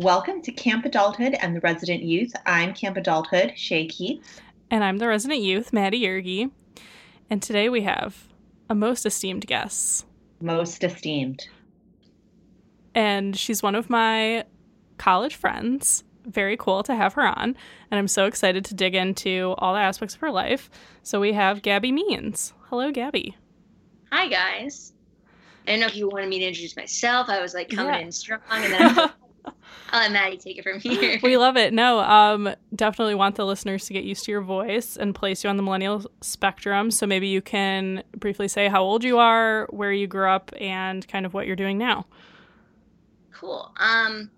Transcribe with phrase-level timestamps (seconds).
[0.00, 2.32] Welcome to Camp Adulthood and the Resident Youth.
[2.46, 4.40] I'm Camp Adulthood, Shay Keats.
[4.70, 6.50] And I'm the resident youth, Maddie Yergi.
[7.28, 8.26] And today we have
[8.70, 10.06] a most esteemed guest.
[10.40, 11.46] Most esteemed.
[12.94, 14.46] And she's one of my
[14.96, 16.02] college friends.
[16.24, 17.54] Very cool to have her on.
[17.90, 20.70] And I'm so excited to dig into all the aspects of her life.
[21.02, 22.54] So we have Gabby Means.
[22.70, 23.36] Hello, Gabby.
[24.10, 24.94] Hi guys.
[25.66, 27.28] I don't know if you wanted me to introduce myself.
[27.28, 28.00] I was like coming Yeah.
[28.00, 29.10] in strong, and then
[29.44, 31.18] I'll let Maddie take it from here.
[31.22, 31.72] we love it.
[31.72, 35.50] No, um, definitely want the listeners to get used to your voice and place you
[35.50, 36.90] on the millennial spectrum.
[36.90, 41.06] So maybe you can briefly say how old you are, where you grew up, and
[41.08, 42.06] kind of what you're doing now.
[43.32, 43.72] cool.
[43.78, 44.30] Um,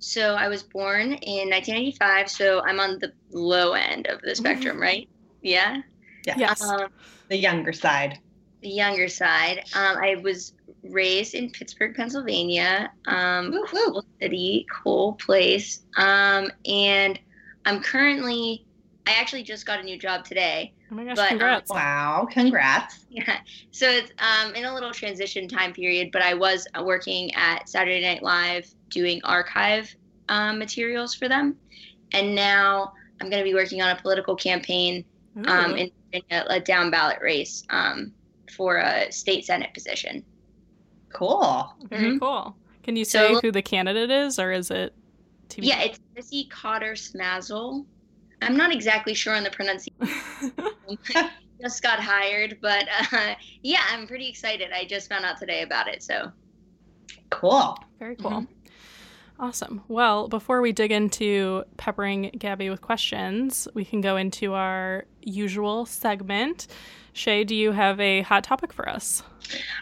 [0.00, 4.80] so I was born in 1995, so I'm on the low end of the spectrum,
[4.80, 5.08] right?
[5.42, 5.82] Yeah.
[6.26, 6.62] Yes.
[6.62, 6.88] Um,
[7.28, 8.18] The younger side.
[8.60, 9.58] the younger side.
[9.74, 12.90] Um, I was raised in Pittsburgh, Pennsylvania.
[13.06, 13.92] Um, Woo, woo.
[13.92, 15.80] cool city, cool place.
[15.96, 17.18] Um, and
[17.64, 18.64] I'm currently.
[19.06, 20.74] I actually just got a new job today.
[20.92, 21.70] oh my gosh, but, um, congrats.
[21.70, 23.06] Wow, congrats.
[23.08, 23.38] Yeah.
[23.70, 28.02] So it's um, in a little transition time period, but I was working at Saturday
[28.02, 29.94] Night Live doing archive
[30.28, 31.56] um, materials for them.
[32.12, 35.04] And now I'm going to be working on a political campaign
[35.46, 38.12] um, in Virginia, a down ballot race um,
[38.56, 40.24] for a state senate position.
[41.12, 41.72] Cool.
[41.88, 42.20] Very Mhm.
[42.20, 42.56] cool.
[42.82, 44.94] Can you So- say who the candidate is, or is it
[45.48, 45.66] TV?
[45.68, 47.84] Yeah, it's Missy Cotter Smasal.
[48.42, 49.92] I'm not exactly sure on the pronunciation.
[51.60, 54.70] just got hired, but uh, yeah, I'm pretty excited.
[54.72, 56.02] I just found out today about it.
[56.02, 56.30] So
[57.30, 57.76] Cool.
[57.98, 58.46] Very cool.
[59.40, 59.82] Awesome.
[59.86, 65.86] Well, before we dig into peppering Gabby with questions, we can go into our usual
[65.86, 66.66] segment.
[67.12, 69.22] Shay, do you have a hot topic for us?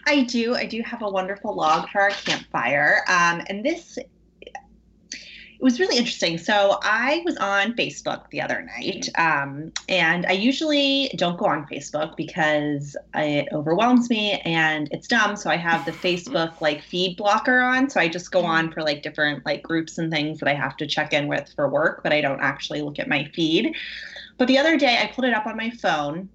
[0.07, 0.55] I do.
[0.55, 3.03] I do have a wonderful log for our campfire.
[3.09, 3.99] Um, and this
[5.59, 6.37] it was really interesting.
[6.37, 11.67] So I was on Facebook the other night, um, and I usually don't go on
[11.67, 15.35] Facebook because it overwhelms me and it's dumb.
[15.35, 17.89] So I have the Facebook like feed blocker on.
[17.89, 20.77] So I just go on for like different like groups and things that I have
[20.77, 23.75] to check in with for work, but I don't actually look at my feed.
[24.37, 26.29] But the other day I pulled it up on my phone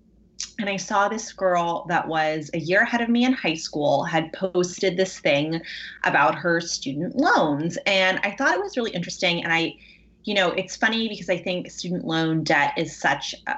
[0.60, 4.04] and I saw this girl that was a year ahead of me in high school
[4.04, 5.62] had posted this thing
[6.04, 7.78] about her student loans.
[7.86, 9.44] And I thought it was really interesting.
[9.44, 9.76] And I,
[10.24, 13.56] you know, it's funny because I think student loan debt is such uh,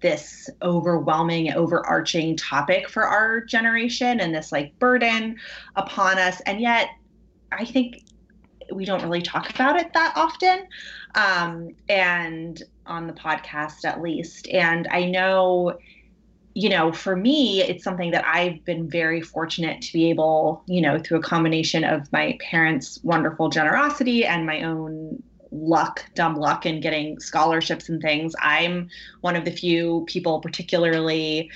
[0.00, 5.36] this overwhelming, overarching topic for our generation and this like burden
[5.76, 6.40] upon us.
[6.42, 6.88] And yet,
[7.52, 8.02] I think
[8.72, 10.66] we don't really talk about it that often.
[11.14, 14.48] Um, and on the podcast, at least.
[14.48, 15.76] And I know
[16.56, 20.80] you know, for me, it's something that I've been very fortunate to be able, you
[20.80, 26.64] know, through a combination of my parents' wonderful generosity and my own luck, dumb luck
[26.64, 28.34] in getting scholarships and things.
[28.40, 28.88] I'm
[29.20, 31.50] one of the few people, particularly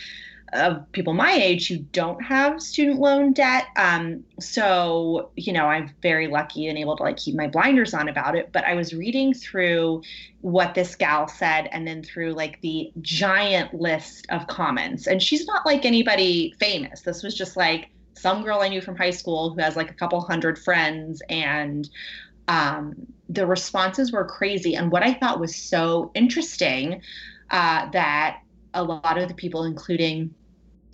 [0.52, 3.66] of people my age, who don't have student loan debt.
[3.76, 8.08] Um, so, you know, I'm very lucky and able to like keep my blinders on
[8.08, 8.50] about it.
[8.52, 10.02] But I was reading through
[10.40, 15.06] what this gal said and then through like the giant list of comments.
[15.06, 17.02] And she's not like anybody famous.
[17.02, 19.94] This was just like some girl I knew from high school who has like a
[19.94, 21.88] couple hundred friends and
[22.48, 22.94] um,
[23.28, 24.74] the responses were crazy.
[24.74, 27.00] And what I thought was so interesting
[27.50, 28.42] uh, that
[28.74, 30.34] a lot of the people, including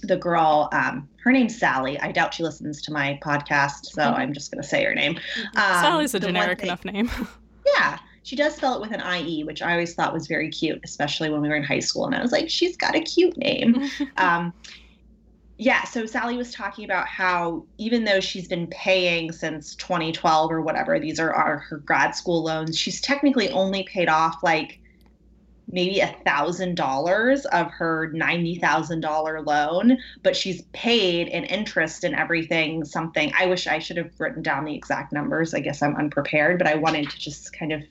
[0.07, 1.99] the girl, um, her name's Sally.
[2.01, 5.19] I doubt she listens to my podcast, so I'm just going to say her name.
[5.57, 7.11] Um, Sally's a generic thing- enough name.
[7.77, 10.81] yeah, she does spell it with an IE, which I always thought was very cute,
[10.85, 12.07] especially when we were in high school.
[12.07, 13.89] And I was like, she's got a cute name.
[14.17, 14.53] um,
[15.59, 20.61] yeah, so Sally was talking about how even though she's been paying since 2012 or
[20.61, 24.81] whatever, these are, are her grad school loans, she's technically only paid off like
[25.69, 32.05] maybe a thousand dollars of her ninety thousand dollar loan, but she's paid in interest
[32.05, 33.33] and everything something.
[33.39, 35.55] I wish I should have written down the exact numbers.
[35.55, 37.83] I guess I'm unprepared, but I wanted to just kind of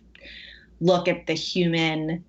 [0.80, 2.24] look at the human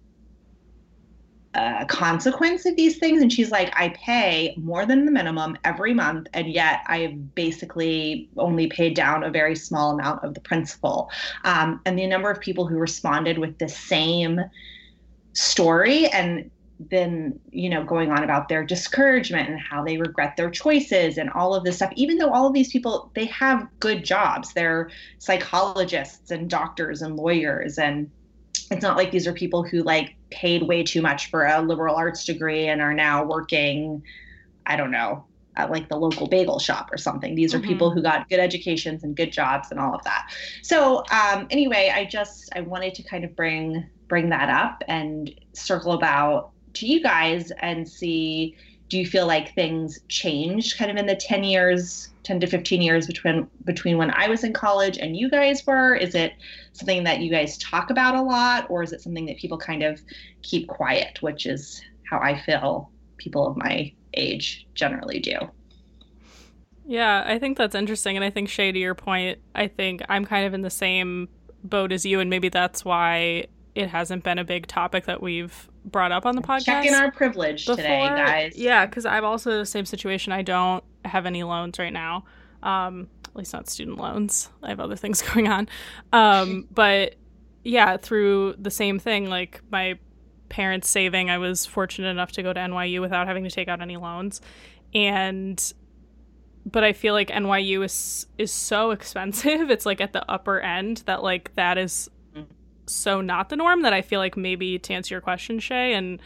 [1.55, 3.23] uh, consequence of these things.
[3.23, 8.29] And she's like, I pay more than the minimum every month, and yet I've basically
[8.37, 11.11] only paid down a very small amount of the principal.
[11.45, 14.41] Um, and the number of people who responded with the same
[15.37, 20.51] story and then you know going on about their discouragement and how they regret their
[20.51, 21.93] choices and all of this stuff.
[21.97, 24.53] Even though all of these people they have good jobs.
[24.53, 27.79] They're psychologists and doctors and lawyers.
[27.79, 28.11] And
[28.71, 31.95] it's not like these are people who like paid way too much for a liberal
[31.95, 34.03] arts degree and are now working
[34.67, 35.25] i don't know
[35.55, 37.35] at like the local bagel shop or something.
[37.35, 37.69] These are mm-hmm.
[37.69, 40.31] people who got good educations and good jobs and all of that.
[40.63, 45.35] So um, anyway i just i wanted to kind of bring bring that up and
[45.53, 48.57] circle about to you guys and see
[48.89, 52.83] do you feel like things changed kind of in the 10 years 10 to 15
[52.83, 55.95] years between between when i was in college and you guys were?
[55.95, 56.33] Is it
[56.73, 59.83] something that you guys talk about a lot or is it something that people kind
[59.83, 60.01] of
[60.43, 65.37] keep quiet which is how i feel people of my age generally do?
[66.85, 70.25] Yeah i think that's interesting and i think shay to your point i think i'm
[70.25, 71.29] kind of in the same
[71.65, 75.69] boat as you and maybe that's why it hasn't been a big topic that we've
[75.85, 76.65] brought up on the podcast.
[76.65, 77.77] Checking our privilege before.
[77.77, 78.57] today, guys.
[78.57, 80.33] Yeah, because I'm also the same situation.
[80.33, 82.25] I don't have any loans right now.
[82.63, 84.49] Um, at least not student loans.
[84.63, 85.69] I have other things going on.
[86.11, 87.17] Um, but
[87.65, 89.99] yeah, through the same thing, like my
[90.49, 93.83] parents saving, I was fortunate enough to go to NYU without having to take out
[93.83, 94.41] any loans.
[94.95, 95.63] And
[96.65, 99.71] but I feel like NYU is is so expensive.
[99.71, 102.09] It's like at the upper end that like that is
[102.87, 106.21] so not the norm that I feel like maybe to answer your question, Shay, and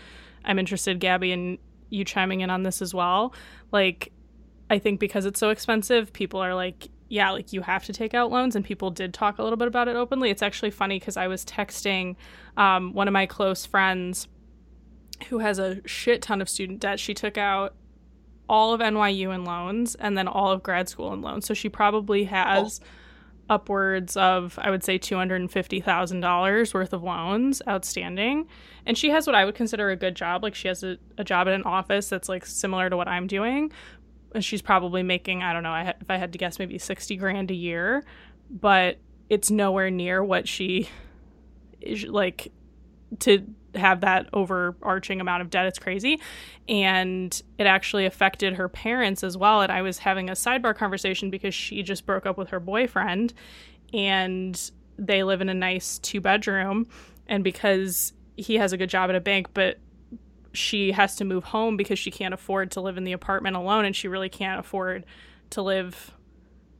[0.45, 1.59] I'm interested, Gabby, in
[1.91, 3.35] you chiming in on this as well.
[3.73, 4.13] Like,
[4.69, 8.15] I think because it's so expensive, people are like, yeah, like you have to take
[8.15, 10.31] out loans, and people did talk a little bit about it openly.
[10.31, 12.17] It's actually funny because I was texting
[12.57, 14.29] um, one of my close friends
[15.29, 17.01] who has a shit ton of student debt.
[17.01, 17.75] She took out
[18.49, 21.47] all of NYU in loans and then all of grad school in loans.
[21.47, 22.81] So she probably has.
[22.83, 22.87] Oh
[23.51, 28.47] upwards of I would say two hundred and fifty thousand dollars worth of loans outstanding,
[28.87, 30.43] and she has what I would consider a good job.
[30.43, 33.27] Like she has a, a job at an office that's like similar to what I'm
[33.27, 33.73] doing,
[34.35, 37.51] and she's probably making I don't know if I had to guess maybe sixty grand
[37.51, 38.05] a year,
[38.49, 38.99] but
[39.29, 40.89] it's nowhere near what she
[41.81, 42.53] is like
[43.21, 43.45] to
[43.75, 45.67] have that overarching amount of debt.
[45.67, 46.21] It's crazy.
[46.69, 49.63] And it actually affected her parents as well.
[49.63, 53.35] And I was having a sidebar conversation because she just broke up with her boyfriend
[53.93, 56.87] and they live in a nice two bedroom.
[57.27, 59.79] And because he has a good job at a bank, but
[60.53, 63.85] she has to move home because she can't afford to live in the apartment alone
[63.85, 65.05] and she really can't afford
[65.51, 66.13] to live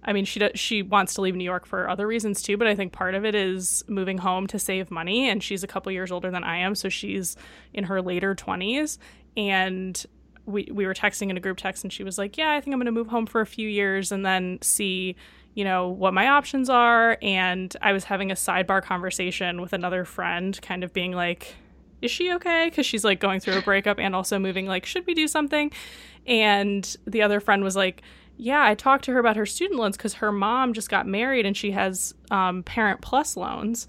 [0.03, 2.67] I mean, she does, she wants to leave New York for other reasons too, but
[2.67, 5.29] I think part of it is moving home to save money.
[5.29, 7.37] And she's a couple years older than I am, so she's
[7.75, 8.99] in her later twenties.
[9.37, 10.03] And
[10.47, 12.73] we we were texting in a group text, and she was like, "Yeah, I think
[12.73, 15.17] I'm going to move home for a few years and then see."
[15.53, 17.19] You know, what my options are.
[17.21, 21.57] And I was having a sidebar conversation with another friend, kind of being like,
[22.01, 22.67] is she okay?
[22.71, 25.73] Because she's like going through a breakup and also moving, like, should we do something?
[26.27, 28.03] And the other friend was like,
[28.41, 31.45] yeah, I talked to her about her student loans because her mom just got married
[31.45, 33.87] and she has um, Parent Plus loans.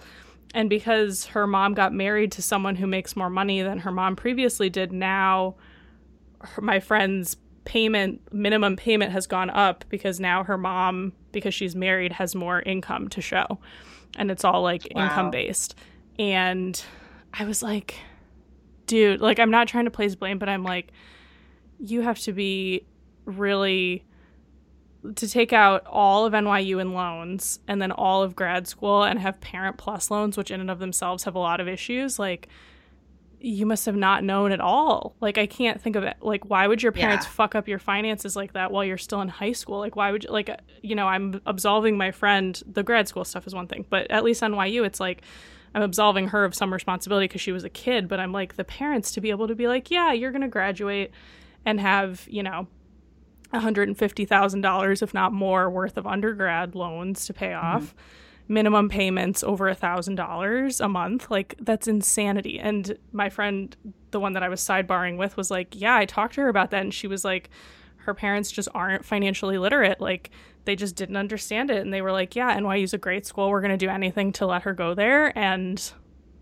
[0.53, 4.17] And because her mom got married to someone who makes more money than her mom
[4.17, 5.55] previously did, now
[6.41, 11.73] her, my friend's payment, minimum payment has gone up because now her mom, because she's
[11.73, 13.57] married, has more income to show.
[14.17, 15.03] And it's all like wow.
[15.03, 15.75] income based.
[16.19, 16.83] And
[17.33, 17.95] I was like,
[18.85, 20.91] dude, like, I'm not trying to place blame, but I'm like,
[21.79, 22.85] you have to be
[23.23, 24.03] really
[25.15, 29.19] to take out all of NYU in loans and then all of grad school and
[29.19, 32.47] have parent plus loans, which in and of themselves have a lot of issues, like
[33.39, 35.15] you must have not known at all.
[35.19, 36.17] Like I can't think of it.
[36.21, 37.31] Like why would your parents yeah.
[37.31, 39.79] fuck up your finances like that while you're still in high school?
[39.79, 42.61] Like why would you like you know, I'm absolving my friend.
[42.71, 45.23] The grad school stuff is one thing, but at least NYU it's like
[45.73, 48.63] I'm absolving her of some responsibility because she was a kid, but I'm like the
[48.63, 51.11] parents to be able to be like, "Yeah, you're going to graduate
[51.65, 52.67] and have, you know,
[53.53, 57.83] $150,000, if not more, worth of undergrad loans to pay off.
[57.83, 58.53] Mm-hmm.
[58.53, 61.31] Minimum payments over a $1,000 a month.
[61.31, 62.59] Like, that's insanity.
[62.59, 63.75] And my friend,
[64.11, 66.71] the one that I was sidebarring with, was like, Yeah, I talked to her about
[66.71, 66.81] that.
[66.81, 67.49] And she was like,
[67.97, 70.01] Her parents just aren't financially literate.
[70.01, 70.31] Like,
[70.65, 71.77] they just didn't understand it.
[71.77, 73.49] And they were like, Yeah, NYU's a great school.
[73.49, 75.37] We're going to do anything to let her go there.
[75.37, 75.91] And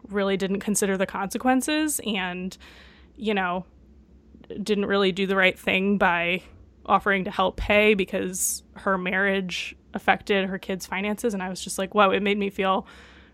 [0.07, 2.01] really didn't consider the consequences.
[2.05, 2.57] And,
[3.15, 3.65] you know,
[4.63, 6.41] didn't really do the right thing by
[6.89, 11.33] offering to help pay because her marriage affected her kids' finances.
[11.33, 12.85] And I was just like, wow, it made me feel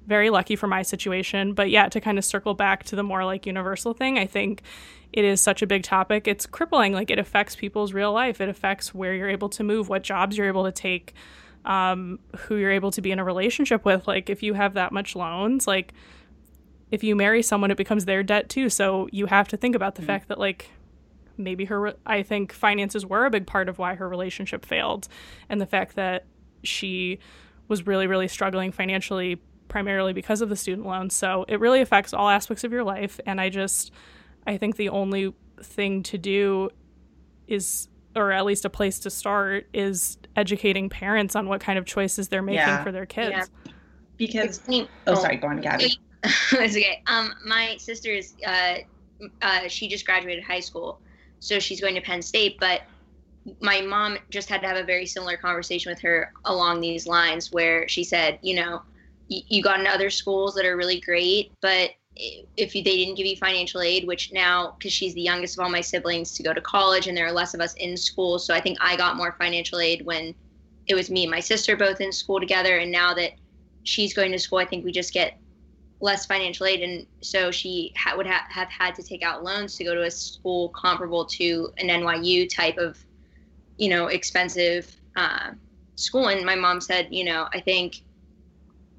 [0.08, 1.54] very lucky for my situation.
[1.54, 4.62] But yeah, to kind of circle back to the more like universal thing, I think
[5.12, 6.28] it is such a big topic.
[6.28, 6.94] It's crippling.
[6.94, 8.42] Like it affects people's real life.
[8.42, 11.14] It affects where you're able to move, what jobs you're able to take,
[11.64, 14.08] um, who you're able to be in a relationship with.
[14.08, 15.94] Like if you have that much loans, like
[16.92, 18.70] if you marry someone, it becomes their debt too.
[18.70, 20.08] So you have to think about the mm-hmm.
[20.08, 20.70] fact that like
[21.38, 25.08] maybe her i think finances were a big part of why her relationship failed.
[25.50, 26.26] And the fact that
[26.64, 27.20] she
[27.68, 31.10] was really really struggling financially primarily because of the student loan.
[31.10, 33.20] so it really affects all aspects of your life.
[33.26, 33.92] And i just
[34.48, 36.70] i think the only thing to do
[37.48, 41.86] is or at least a place to start is educating parents on what kind of
[41.86, 42.84] choices they're making yeah.
[42.84, 43.32] for their kids.
[43.32, 43.72] Yeah.
[44.18, 44.62] because
[45.08, 46.00] oh sorry go on gabby.
[46.54, 47.04] It's okay.
[47.06, 48.78] Um my sister is uh
[49.42, 51.00] uh, she just graduated high school
[51.40, 52.58] so she's going to Penn State.
[52.60, 52.82] But
[53.62, 57.52] my mom just had to have a very similar conversation with her along these lines,
[57.52, 58.82] where she said, you know,
[59.28, 63.36] you got into other schools that are really great, but if they didn't give you
[63.36, 66.62] financial aid, which now, because she's the youngest of all my siblings to go to
[66.62, 69.36] college and there are less of us in school, so I think I got more
[69.38, 70.34] financial aid when
[70.88, 72.78] it was me and my sister both in school together.
[72.78, 73.32] And now that
[73.84, 75.38] she's going to school, I think we just get
[76.06, 79.76] less financial aid, and so she ha- would ha- have had to take out loans
[79.76, 82.98] to go to a school comparable to an NYU type of,
[83.78, 85.52] you know, expensive uh,
[85.96, 86.28] school.
[86.28, 88.04] And my mom said, you know, I think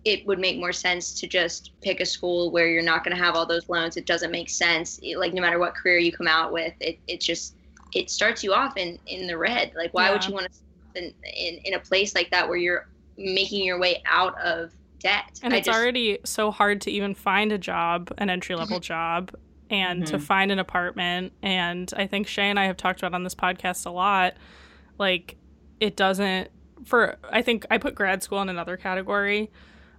[0.05, 3.23] it would make more sense to just pick a school where you're not going to
[3.23, 3.97] have all those loans.
[3.97, 5.01] It doesn't make sense.
[5.03, 7.55] It, like no matter what career you come out with, it it just
[7.95, 9.73] it starts you off in in the red.
[9.75, 10.13] Like why yeah.
[10.13, 13.79] would you want to in, in in a place like that where you're making your
[13.79, 14.73] way out of
[15.07, 15.41] debt.
[15.43, 15.79] And I it's just...
[15.79, 18.83] already so hard to even find a job, an entry level mm-hmm.
[18.83, 19.35] job,
[19.71, 20.11] and mm-hmm.
[20.11, 21.33] to find an apartment.
[21.43, 24.35] And I think Shay and I have talked about on this podcast a lot.
[24.99, 25.37] Like,
[25.81, 26.51] it doesn't,
[26.85, 29.51] for, I think I put grad school in another category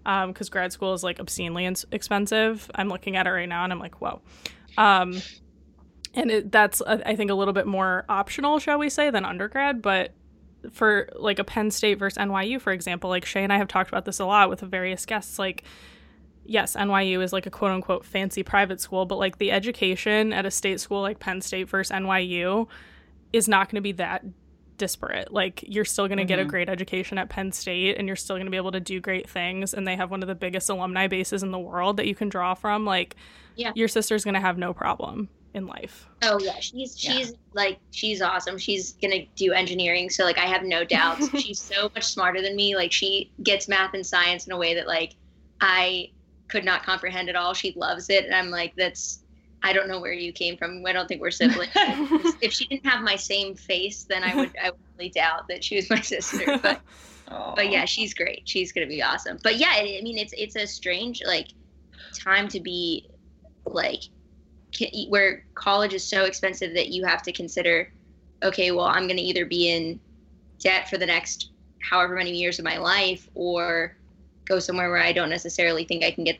[0.03, 2.69] because um, grad school is like obscenely ins- expensive.
[2.75, 4.21] I'm looking at it right now and I'm like, whoa.
[4.77, 5.21] Um,
[6.13, 9.25] and it, that's, uh, I think, a little bit more optional, shall we say, than
[9.25, 9.81] undergrad.
[9.81, 10.13] But
[10.71, 13.89] for like a Penn State versus NYU, for example, like Shay and I have talked
[13.89, 15.39] about this a lot with various guests.
[15.39, 15.63] Like,
[16.45, 20.45] yes, NYU is like a quote unquote fancy private school, but like the education at
[20.45, 22.67] a state school like Penn State versus NYU
[23.33, 24.23] is not going to be that
[24.77, 25.31] disparate.
[25.31, 26.27] Like, you're still going to mm-hmm.
[26.27, 26.49] get a mm-hmm.
[26.49, 29.29] great education at Penn State and you're still going to be able to do great
[29.29, 29.73] things.
[29.73, 32.29] And they have one of the biggest alumni bases in the world that you can
[32.29, 32.85] draw from.
[32.85, 33.15] Like,
[33.55, 33.71] yeah.
[33.75, 36.07] your sister's going to have no problem in life.
[36.21, 37.37] Oh yeah, she's she's yeah.
[37.53, 38.57] like she's awesome.
[38.57, 41.29] She's gonna do engineering, so like I have no doubts.
[41.39, 42.75] she's so much smarter than me.
[42.75, 45.15] Like she gets math and science in a way that like
[45.61, 46.11] I
[46.47, 47.53] could not comprehend at all.
[47.53, 49.19] She loves it, and I'm like, that's
[49.63, 50.85] I don't know where you came from.
[50.85, 51.71] I don't think we're siblings.
[51.75, 55.63] if she didn't have my same face, then I would I would really doubt that
[55.63, 56.59] she was my sister.
[56.61, 56.81] But
[57.55, 58.43] but yeah, she's great.
[58.45, 59.39] She's gonna be awesome.
[59.43, 61.49] But yeah, I mean, it's it's a strange like
[62.13, 63.07] time to be
[63.65, 64.03] like
[65.09, 67.91] where college is so expensive that you have to consider
[68.43, 69.99] okay well i'm going to either be in
[70.59, 73.95] debt for the next however many years of my life or
[74.45, 76.37] go somewhere where i don't necessarily think i can get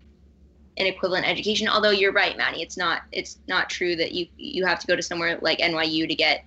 [0.79, 1.67] an equivalent education.
[1.67, 4.96] Although you're right maddie it's not it's not true that you you have to go
[4.96, 6.46] to somewhere like nyu to get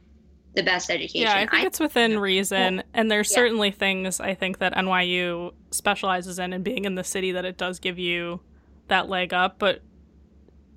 [0.54, 3.36] the best education yeah i think I, it's within reason well, and there's yeah.
[3.36, 7.56] certainly things i think that nyu specializes in and being in the city that it
[7.56, 8.40] does give you
[8.88, 9.82] that leg up but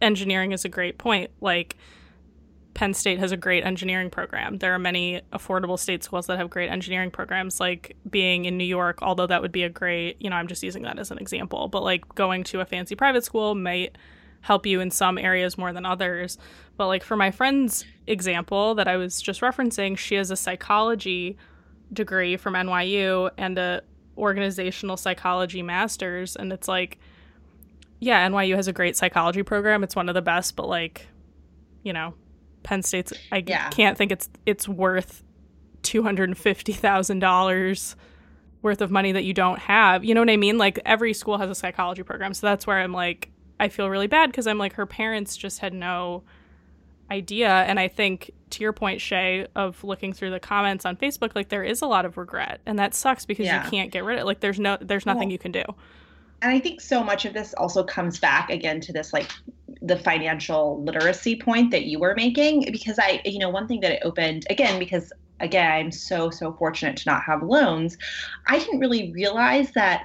[0.03, 1.31] engineering is a great point.
[1.41, 1.77] Like
[2.73, 4.57] Penn State has a great engineering program.
[4.57, 8.63] There are many affordable state schools that have great engineering programs, like being in New
[8.63, 11.19] York, although that would be a great, you know, I'm just using that as an
[11.19, 11.67] example.
[11.67, 13.97] But like going to a fancy private school might
[14.41, 16.37] help you in some areas more than others.
[16.75, 21.37] But like for my friend's example that I was just referencing, she has a psychology
[21.91, 23.81] degree from NYU and a
[24.17, 26.99] organizational psychology master's and it's like
[28.03, 29.83] yeah, NYU has a great psychology program.
[29.83, 31.07] It's one of the best, but like,
[31.83, 32.13] you know,
[32.63, 33.69] Penn State's I yeah.
[33.69, 35.23] can't think it's it's worth
[35.81, 37.95] two hundred and fifty thousand dollars
[38.61, 40.03] worth of money that you don't have.
[40.03, 40.57] You know what I mean?
[40.57, 43.29] Like every school has a psychology program, so that's where I'm like,
[43.59, 46.23] I feel really bad because I'm like her parents just had no
[47.09, 51.35] idea, and I think to your point, Shay, of looking through the comments on Facebook,
[51.35, 53.63] like there is a lot of regret, and that sucks because yeah.
[53.63, 54.25] you can't get rid of it.
[54.25, 55.63] Like there's no there's nothing you can do
[56.43, 59.31] and I think so much of this also comes back again to this like
[59.81, 63.91] the financial literacy point that you were making because I you know one thing that
[63.91, 67.97] it opened again because again I'm so so fortunate to not have loans
[68.45, 70.03] I didn't really realize that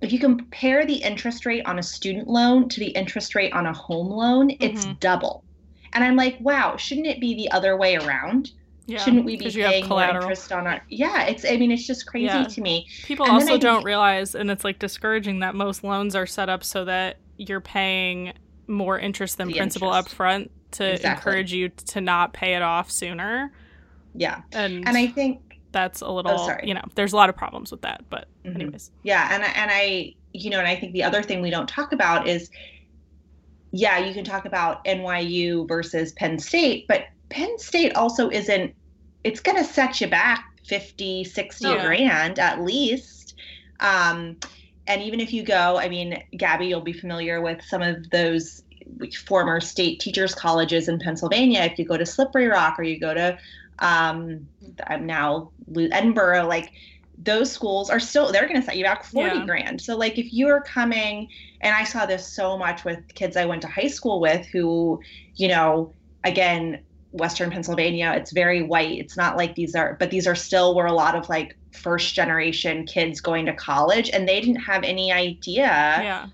[0.00, 3.66] if you compare the interest rate on a student loan to the interest rate on
[3.66, 4.64] a home loan mm-hmm.
[4.64, 5.44] it's double
[5.92, 8.52] and I'm like wow shouldn't it be the other way around
[8.86, 10.82] Yeah, Shouldn't we be paying more interest on our?
[10.90, 11.44] Yeah, it's.
[11.44, 12.44] I mean, it's just crazy Yeah.
[12.44, 12.86] to me.
[13.04, 16.50] People And also don't think- realize, and it's like discouraging that most loans are set
[16.50, 18.34] up so that you're paying
[18.66, 20.08] more interest than The principal interest.
[20.10, 21.30] up front to Exactly.
[21.30, 23.52] encourage you to not pay it off sooner.
[24.14, 26.68] Yeah, And, and I think that's a little, Oh, sorry.
[26.68, 28.04] you know, there's a lot of problems with that.
[28.10, 28.54] But, Mhm.
[28.54, 31.50] anyways, Yeah, and I- and I, you know, and I think the other thing we
[31.50, 32.50] don't talk about is,
[33.72, 38.74] yeah, you can talk about NYU versus Penn State, but Penn State also isn't.
[39.24, 41.84] It's going to set you back 50, 60 Yeah.
[41.86, 43.34] grand at least.
[43.80, 44.36] Um,
[44.86, 48.60] and even if you go, I mean, Gabby, you'll be familiar with some of those
[49.26, 51.62] former state teachers colleges in Pennsylvania.
[51.62, 53.38] If you go to Slippery Rock or you go to,
[53.80, 54.48] um,
[54.86, 56.70] I'm now Edinboro, like
[57.18, 59.46] those schools are still they're going to set you back 40 Yeah.
[59.46, 61.28] grand so like if you're coming
[61.60, 64.98] and i saw this so much with kids i went to high school with who
[65.36, 66.80] you know again
[67.14, 70.86] western pennsylvania it's very white it's not like these are but these are still were
[70.86, 75.12] a lot of like first generation kids going to college and they didn't have any
[75.12, 76.26] idea yeah.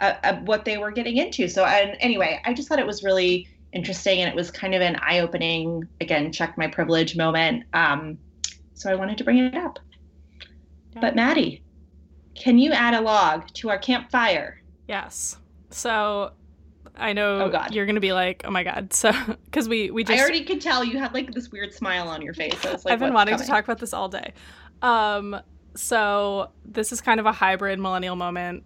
[0.00, 1.48] uh, uh, what they were getting into.
[1.48, 4.82] So, and anyway, I just thought it was really interesting, and it was kind of
[4.82, 7.64] an eye-opening, again, check my privilege moment.
[7.72, 8.18] Um,
[8.74, 9.78] so I wanted to bring it up.
[10.94, 11.00] Yeah.
[11.00, 11.62] But Maddie,
[12.34, 14.60] can you add a log to our campfire?
[14.88, 15.38] Yes.
[15.70, 16.32] So
[16.96, 18.92] I know Oh, you're going to be like, oh my God.
[18.92, 19.12] So,
[19.44, 22.22] because we, we just, I already could tell you had like this weird smile on
[22.22, 22.64] your face.
[22.64, 24.32] I was like, I've been "What's wanting to talk about this all day.
[24.82, 25.40] Um,
[25.74, 28.64] so this is kind of a hybrid millennial moment,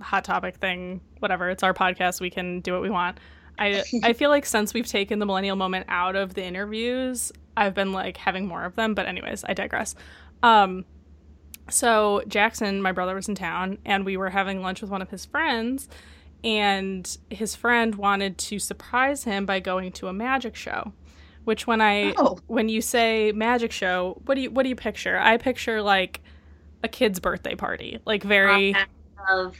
[0.00, 1.48] hot topic thing, whatever.
[1.48, 2.20] It's our podcast.
[2.20, 3.18] We can do what we want.
[3.58, 7.74] I I feel like since we've taken the millennial moment out of the interviews, I've
[7.74, 8.94] been like having more of them.
[8.94, 9.94] But anyways, I digress.
[10.42, 10.84] Um,
[11.70, 15.10] so Jackson, my brother, was in town, and we were having lunch with one of
[15.10, 15.88] his friends,
[16.44, 20.92] and his friend wanted to surprise him by going to a magic show.
[21.44, 24.76] Which when I Oh, when you say magic show, what do you what do you
[24.76, 25.18] picture?
[25.18, 26.20] I picture like
[26.84, 28.88] a kid's birthday party, like very Top hat
[29.30, 29.56] of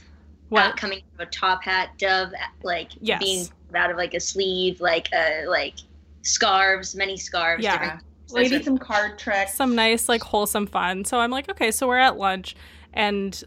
[0.49, 0.63] what?
[0.65, 2.31] uh, coming from a top hat, dove,
[2.63, 3.19] like Yes.
[3.21, 5.75] being out of like a sleeve, like uh, like
[6.21, 7.63] scarves, many scarves.
[7.63, 7.77] Yeah.
[7.79, 9.53] different- maybe some card tricks.
[9.53, 11.05] some nice like wholesome fun.
[11.05, 12.55] So I'm like, okay, so we're at lunch
[12.93, 13.43] and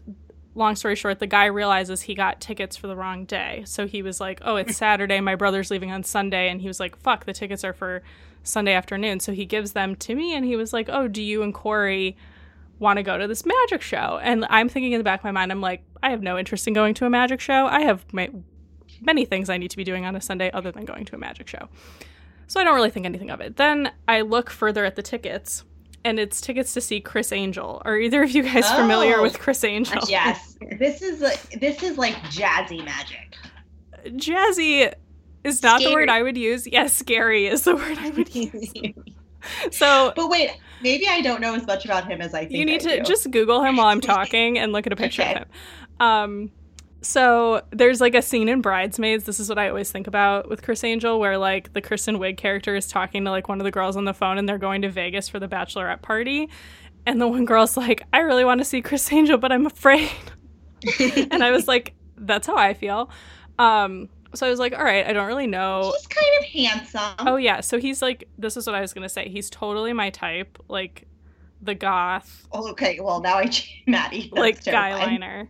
[0.57, 3.63] long story short, the guy realizes he got tickets for the wrong day.
[3.65, 6.79] So he was like, "Oh, it's Saturday, my brother's leaving on Sunday." And he was
[6.79, 8.01] like, "Fuck, the tickets are for
[8.43, 11.43] Sunday afternoon." So he gives them to me and he was like, "Oh, do you
[11.43, 12.17] and Corey
[12.79, 15.31] want to go to this magic show?" And I'm thinking in the back of my
[15.31, 17.67] mind, I'm like, "I have no interest in going to a magic show.
[17.67, 18.27] I have ma-
[19.01, 21.19] many things I need to be doing on a Sunday other than going to a
[21.19, 21.69] magic show."
[22.47, 23.57] So I don't really think anything of it.
[23.57, 25.65] Then I look further at the tickets,
[26.05, 27.81] and it's tickets to see Criss Angel.
[27.85, 29.21] Are either of you guys familiar Oh.
[29.23, 30.01] with Criss Angel?
[30.07, 33.35] yes, this is like this is like jazzy magic.
[34.05, 34.93] Jazzy
[35.43, 36.67] is not the word I would use.
[36.67, 38.71] Yes, scary is the word I would use.
[39.71, 42.53] So But wait, maybe I don't know as much about him as I think.
[42.53, 43.03] you need I to do.
[43.03, 45.33] just Google him while I'm talking and look at a picture Okay.
[45.35, 45.47] of him.
[46.01, 46.51] Um,
[47.01, 49.25] so there's like a scene in Bridesmaids.
[49.25, 52.37] This is what I always think about with Criss Angel, where like the Kristen Wiig
[52.37, 54.81] character is talking to like one of the girls on the phone, and they're going
[54.81, 56.49] to Vegas for the bachelorette party,
[57.05, 60.11] and the one girl's like, "I really want to see Criss Angel, but I'm afraid."
[61.31, 63.09] and I was like, "That's how I feel."
[63.59, 67.27] Um, so I was like, "All right, I don't really know." He's kind of handsome.
[67.27, 69.29] Oh yeah, so he's like, this is what I was gonna say.
[69.29, 71.07] He's totally my type, like
[71.61, 72.99] the goth, Oh, okay.
[72.99, 74.29] Well, now I change Maddie.
[74.31, 75.49] Like guy liner.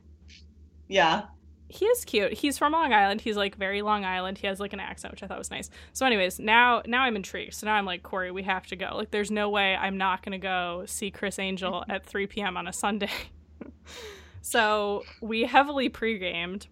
[0.88, 1.24] Yeah.
[1.70, 2.32] He is cute.
[2.34, 3.20] He's from Long Island.
[3.22, 4.38] He's like very Long Island.
[4.38, 5.70] He has like an accent, which I thought was nice.
[5.92, 7.56] So, anyways, now now I'm intrigued.
[7.56, 8.92] So now I'm like, Corey, we have to go.
[8.96, 12.56] Like, there's no way I'm not gonna go see Criss Angel at 3 p.m.
[12.56, 13.10] on a Sunday.
[14.42, 16.68] so we heavily pre-gamed.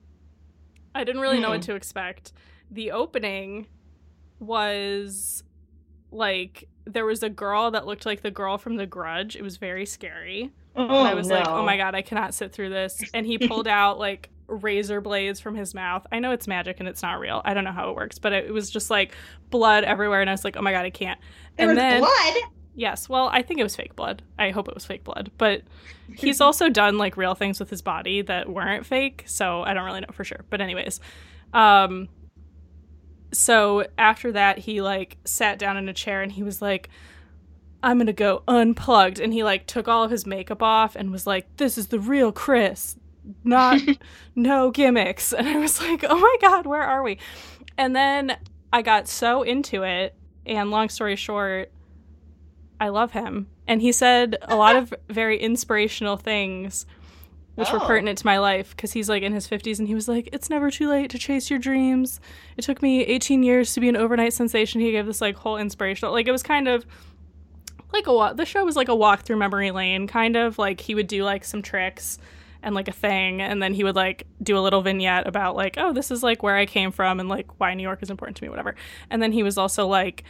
[0.94, 1.66] I didn't really know what Mm.
[1.66, 2.32] to expect.
[2.72, 3.68] The opening
[4.40, 5.44] was
[6.12, 9.36] like there was a girl that looked like the girl from The Grudge.
[9.36, 10.52] It was very scary.
[10.76, 13.02] Oh, And I was like, oh my god, I cannot sit through this.
[13.14, 16.06] And he pulled out like razor blades from his mouth.
[16.12, 17.42] I know it's magic and it's not real.
[17.46, 19.14] I don't know how it works, but it, was just like
[19.50, 20.22] blood everywhere.
[20.22, 21.20] And I was like, oh my god, I can't.
[21.58, 22.52] There and was then, blood.
[22.76, 24.22] yes, well, I think it was fake blood.
[24.38, 25.32] I hope it was fake blood.
[25.38, 25.64] But
[26.16, 29.24] he's also done like real things with his body that weren't fake.
[29.28, 30.46] So I don't really know for sure.
[30.50, 31.00] But, anyways,
[31.54, 32.10] um,
[33.32, 36.90] so after that, he like sat down in a chair and he was like,
[37.84, 39.20] I'm gonna go unplugged.
[39.20, 42.00] And he like took all of his makeup off and was like, This is the
[42.00, 42.98] real Criss,
[43.44, 43.82] not
[44.36, 45.34] no gimmicks.
[45.34, 47.18] And I was like, Oh my God, where are we?
[47.78, 48.38] And then
[48.74, 50.16] I got so into it.
[50.46, 51.72] And long story short,
[52.80, 53.48] I love him.
[53.68, 56.86] And he said a lot of very inspirational things
[57.56, 57.88] which were Oh.
[57.88, 60.50] pertinent to my life because he's like in his 50s and he was like it's
[60.50, 62.20] never too late to chase your dreams
[62.58, 65.56] it took me 18 years to be an overnight sensation he gave this like whole
[65.56, 66.86] inspirational like it was kind of
[67.94, 70.82] like a wa- the show was like a walk through memory lane kind of like
[70.82, 72.20] he would do like some tricks
[72.66, 75.76] and like a thing and then he would like do a little vignette about like
[75.78, 78.36] oh this is like where i came from and like why new york is important
[78.36, 78.76] to me whatever
[79.10, 80.24] and then he was also like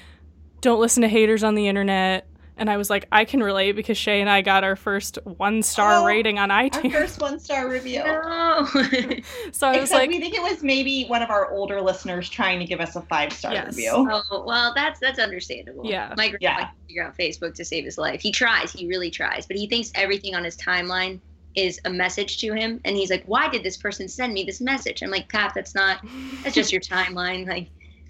[0.61, 3.97] don't listen to haters on the internet and i was like i can relate because
[3.97, 6.75] shay and i got our first one star Oh, rating on iTunes.
[6.75, 8.03] Our itunes first one star review.
[8.03, 8.65] No.
[9.51, 12.59] so i was like we think it was maybe one of our older listeners trying
[12.59, 13.75] to give us a five star Yes.
[13.75, 13.91] review.
[13.93, 15.85] oh well, that's that's understandable.
[15.85, 16.13] Yeah.
[16.17, 16.59] my grandpa Yeah.
[16.59, 16.69] yeah.
[16.87, 18.21] figure out Facebook to save his life.
[18.21, 21.19] He tries, he really tries, but he thinks everything on his timeline
[21.55, 24.59] is a message to him, and he's like, "Why did this person send me this
[24.61, 26.05] message?" I'm like, "Pat, that's not.
[26.43, 27.47] That's just your timeline.
[27.47, 27.69] Like,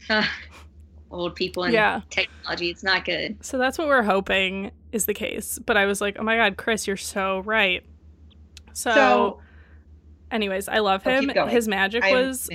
[0.09, 0.25] uh,
[1.11, 2.01] old people and Yeah.
[2.09, 2.69] technology.
[2.69, 5.59] It's not good." So that's what we're hoping is the case.
[5.59, 7.83] But I was like, oh my God, Criss, you're so right.
[8.73, 9.41] So, So-
[10.31, 11.29] anyways, I love Oh, him.
[11.49, 12.49] His magic I was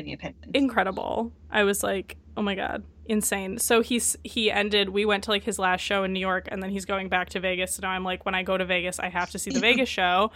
[0.54, 1.32] incredible.
[1.50, 3.58] I was like, oh my God, insane.
[3.58, 6.62] So he's he ended, we went to like his last show in New York and
[6.62, 7.74] then he's going back to Vegas.
[7.74, 9.88] So now I'm like, when I go to Vegas, I have to see the Vegas
[9.88, 10.30] show.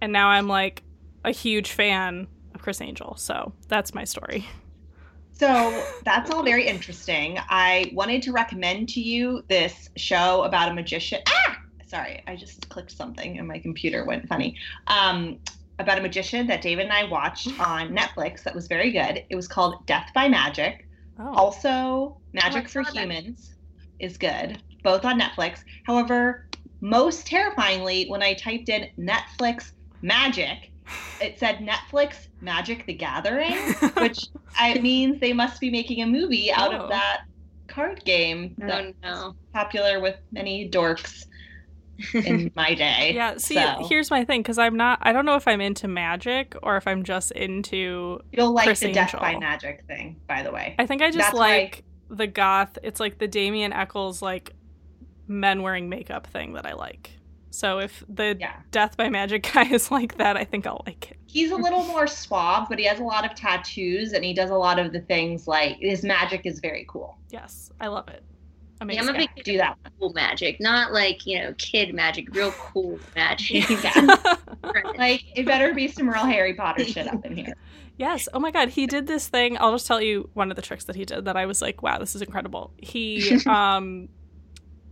[0.00, 0.82] And now I'm like
[1.24, 3.14] a huge fan of Criss Angel.
[3.16, 4.46] So that's my story.
[5.32, 7.38] So that's all very interesting.
[7.48, 11.20] I wanted to recommend to you this show about a magician.
[11.28, 14.56] Ah, sorry, I just clicked something and my computer went funny.
[14.86, 15.38] Um,
[15.80, 19.24] about a magician that David and I watched on Netflix that was very good.
[19.28, 20.86] It was called Death by Magic.
[21.18, 22.82] Oh, Also, Magic I for.
[22.82, 23.54] Humans
[23.98, 25.64] is good, both on Netflix.
[25.84, 26.46] However,
[26.80, 29.72] most terrifyingly, when I typed in Netflix
[30.04, 30.70] Magic,
[31.20, 33.54] it said Netflix Magic the Gathering,
[33.98, 34.26] which
[34.58, 36.78] I means they must be making a movie out Oh.
[36.82, 37.22] of that
[37.68, 39.34] card game Oh no.
[39.54, 41.24] popular with many dorks
[42.12, 43.12] in my day.
[43.14, 45.88] yeah, see, So, here's my thing because I'm not, I don't know if I'm into
[45.88, 50.42] magic or if I'm just into you'll like Chris the Death by Magic thing, by
[50.42, 50.74] the way.
[50.78, 52.78] I think I just That's why- like the goth.
[52.82, 54.52] It's like the Damien Echols like
[55.26, 57.10] men wearing makeup thing that I like.
[57.54, 58.56] So if the Yeah.
[58.70, 61.18] Death by Magic guy is like that, I think I'll like it.
[61.26, 64.50] He's a little more suave, but he has a lot of tattoos and he does
[64.50, 67.18] a lot of the things like his magic is very cool.
[67.30, 68.22] Yes, I love it.
[68.26, 69.08] Yeah, Amazing.
[69.08, 69.78] I'm a big Yeah, do that.
[69.98, 73.64] cool magic, not like you know kid magic, real cool magic.
[74.96, 77.54] Like it better be some real Harry Potter shit up in here.
[77.96, 78.28] yes.
[78.32, 79.56] Oh my God, he did this thing.
[79.58, 81.82] I'll just tell you one of the tricks that he did that I was like,
[81.82, 82.72] wow, this is incredible.
[82.78, 84.08] He um,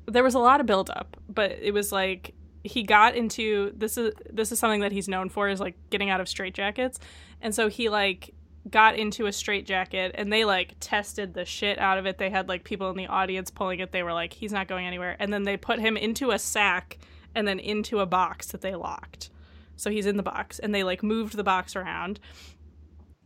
[0.07, 4.12] there was a lot of buildup, but it was like he got into this is
[4.31, 6.98] this is something that he's known for is like getting out of straitjackets,
[7.40, 8.35] and so he like
[8.70, 12.18] got into a straitjacket and they like tested the shit out of it.
[12.18, 13.90] They had like people in the audience pulling it.
[13.90, 16.98] They were like, he's not going anywhere, and then they put him into a sack
[17.35, 19.31] and then into a box that they locked.
[19.77, 22.20] So he's in the box, and they like moved the box around,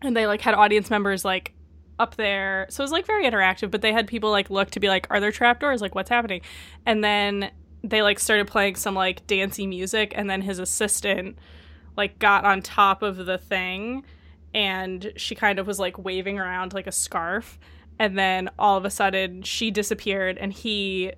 [0.00, 1.52] and they like had audience members like
[1.98, 2.66] up there.
[2.70, 5.06] So it was like very interactive, but they had people like look to be like,
[5.10, 5.82] are there trapdoors?
[5.82, 6.40] Like, what's happening?
[6.86, 7.50] And then
[7.88, 11.38] they like started playing some like dancey music, and then his assistant
[11.96, 14.04] like got on top of the thing,
[14.54, 17.58] and she kind of was like waving around like a scarf,
[17.98, 21.12] and then all of a sudden she disappeared, and he.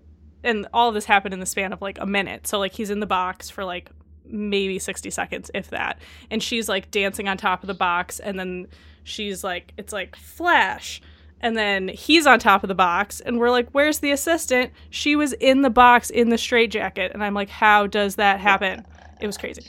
[0.44, 2.46] And all of this happened in the span of like a minute.
[2.46, 3.90] So, like, he's in the box for like
[4.24, 5.98] maybe 60 seconds, if that.
[6.30, 8.68] And she's like dancing on top of the box, and then
[9.02, 11.02] she's like, it's like flash.
[11.40, 14.72] And then he's on top of the box, and we're like, where's the assistant?
[14.90, 17.12] She was in the box in the straitjacket.
[17.12, 18.84] And I'm like, how does that happen?
[19.20, 19.62] It was crazy.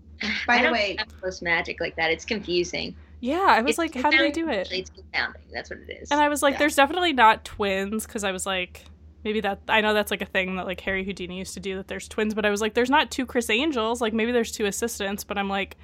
[0.46, 2.10] By the way- have post magic like that.
[2.10, 2.94] It's confusing.
[3.20, 4.68] Yeah, I was It's like, how do they do it?
[4.70, 5.40] It's confounding.
[5.50, 6.10] That's what it is.
[6.10, 6.58] And I was like, Yeah.
[6.58, 8.84] there's definitely not twins, because I was like,
[9.24, 11.76] maybe that, I know that's like a thing that like Harry Houdini used to do,
[11.76, 14.02] that there's twins, but I was like, there's not two Criss Angels.
[14.02, 15.76] Like, maybe there's two assistants, but I'm like,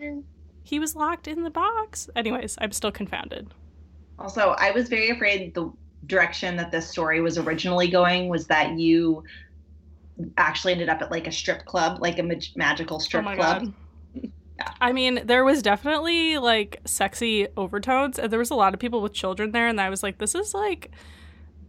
[0.00, 0.24] Mm.
[0.64, 2.10] he was locked in the box.
[2.16, 3.54] Anyways, I'm still confounded.
[4.18, 5.72] Also, I was very afraid the
[6.06, 9.22] direction that this story was originally going was that you
[10.36, 13.74] actually ended up at like a strip club, like a mag- magical strip oh club.
[14.60, 14.72] Yeah.
[14.80, 19.00] I mean, there was definitely like sexy overtones, and there was a lot of people
[19.00, 20.90] with children there, and I was like, this is like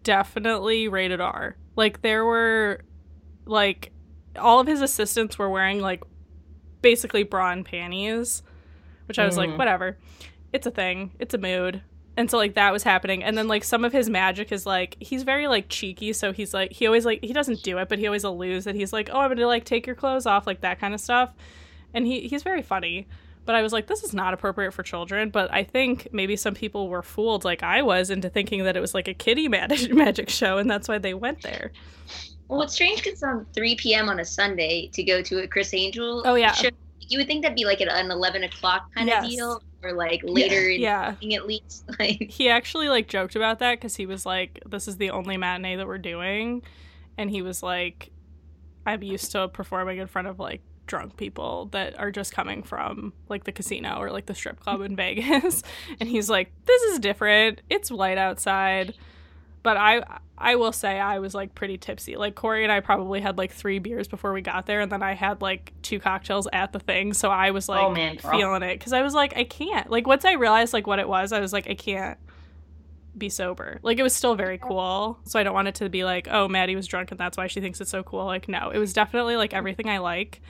[0.01, 1.55] definitely rated R.
[1.75, 2.81] Like, there were
[3.45, 3.91] like
[4.39, 6.01] all of his assistants were wearing like
[6.81, 8.41] basically bra and panties,
[9.07, 9.57] which I was like, Mm.
[9.59, 9.97] whatever.
[10.51, 11.83] It's a thing, it's a mood.
[12.19, 13.23] And so like that was happening.
[13.23, 16.53] And then like some of his magic is like he's very like cheeky, so he's
[16.53, 19.09] like he always like he doesn't do it, but he always alludes that he's like,
[19.11, 21.31] Oh, I'm gonna like take your clothes off, like that kind of stuff.
[21.93, 23.07] And he he's very funny.
[23.45, 25.29] But I was like, this is not appropriate for children.
[25.29, 28.79] But I think maybe some people were fooled, like I was, into thinking that it
[28.81, 31.71] was like a kiddie magic magic show, and that's why they went there.
[32.47, 34.07] well, it's strange because it's on 3 p.m.
[34.09, 36.21] on a Sunday to go to a Criss Angel.
[36.25, 36.51] Oh, yeah.
[36.51, 36.69] show.
[36.99, 39.23] You would think that'd be like an 11 o'clock kind Yes.
[39.23, 41.15] of deal, or like later in Yeah.
[41.21, 41.85] the at least.
[41.99, 45.37] Like, he actually like joked about that because he was like this is the only
[45.37, 46.61] matinee that we're doing
[47.17, 48.11] and he was like
[48.85, 53.13] I'm used to performing in front of like drunk people that are just coming from
[53.27, 55.61] like the casino or like the strip club in Vegas.
[55.99, 57.61] and he's like, "This is different.
[57.69, 58.95] It's light outside."
[59.61, 60.03] But I
[60.37, 62.15] I will say I was like pretty tipsy.
[62.15, 65.03] Like Corey and I probably had like three beers before we got there, and then
[65.03, 67.13] I had like two cocktails at the thing.
[67.13, 69.89] So I was like Oh, man, feeling it because I was like, I can't.
[69.89, 72.17] Like once I realized like what it was, I was like, I can't
[73.17, 73.79] be sober.
[73.83, 75.19] Like it was still very cool.
[75.25, 77.47] So I don't want it to be like, oh, Maddie was drunk and that's why
[77.47, 78.25] she thinks it's so cool.
[78.25, 80.41] Like no, it was definitely like everything I like.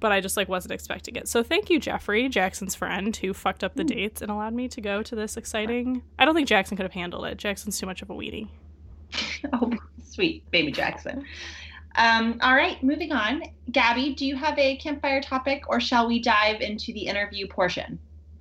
[0.00, 1.28] But I just like wasn't expecting it.
[1.28, 4.80] So thank you, Jeffrey, Jackson's friend, who fucked up the dates and allowed me to
[4.80, 6.02] go to this exciting.
[6.18, 7.36] I don't think Jackson could have handled it.
[7.36, 8.48] Jackson's too much of a weenie.
[9.52, 11.24] Oh, sweet baby Jackson.
[11.96, 13.42] Um, all right, moving on.
[13.72, 17.98] Gabby, do you have a campfire topic, or shall we dive into the interview portion?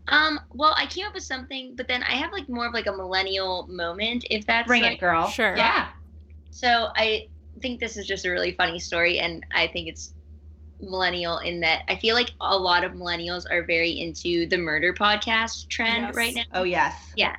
[0.08, 2.88] Um, well, I came up with something, but then I have like more of like
[2.88, 5.28] a millennial moment, if that's Bring like, it, girl.
[5.28, 5.56] Sure.
[5.56, 5.90] Yeah.
[6.52, 7.28] So I
[7.62, 10.14] think this is just a really funny story, and I think it's
[10.82, 14.94] millennial in that I feel like a lot of millennials are very into the murder
[14.94, 16.16] podcast trend Yes.
[16.16, 16.96] right now, Oh yes.
[17.16, 17.36] Yeah.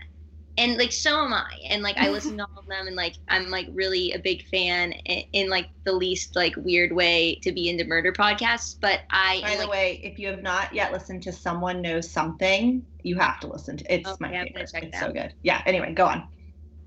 [0.58, 1.46] And like so am I.
[1.70, 4.44] And like I listen to all of them, and like I'm like really a big
[4.48, 8.76] fan in, in like the least like weird way to be into murder podcasts.
[8.80, 12.10] But I By the like, way, if you have not yet listened to Someone Knows
[12.10, 14.70] Something, you have to listen to It's Okay, my I'm favorite.
[14.72, 15.34] check It's that so good.
[15.42, 16.28] Yeah, anyway, go on.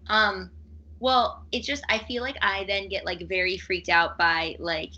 [0.07, 0.51] Um,
[0.99, 4.91] well, it's just I feel like I then get like very freaked out by like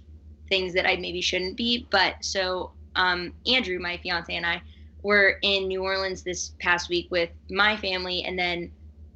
[0.50, 1.88] things that I maybe shouldn't be.
[1.92, 4.62] But so um, Andrew, my fiance, and I
[5.04, 8.72] were in New Orleans this past week with my family, and then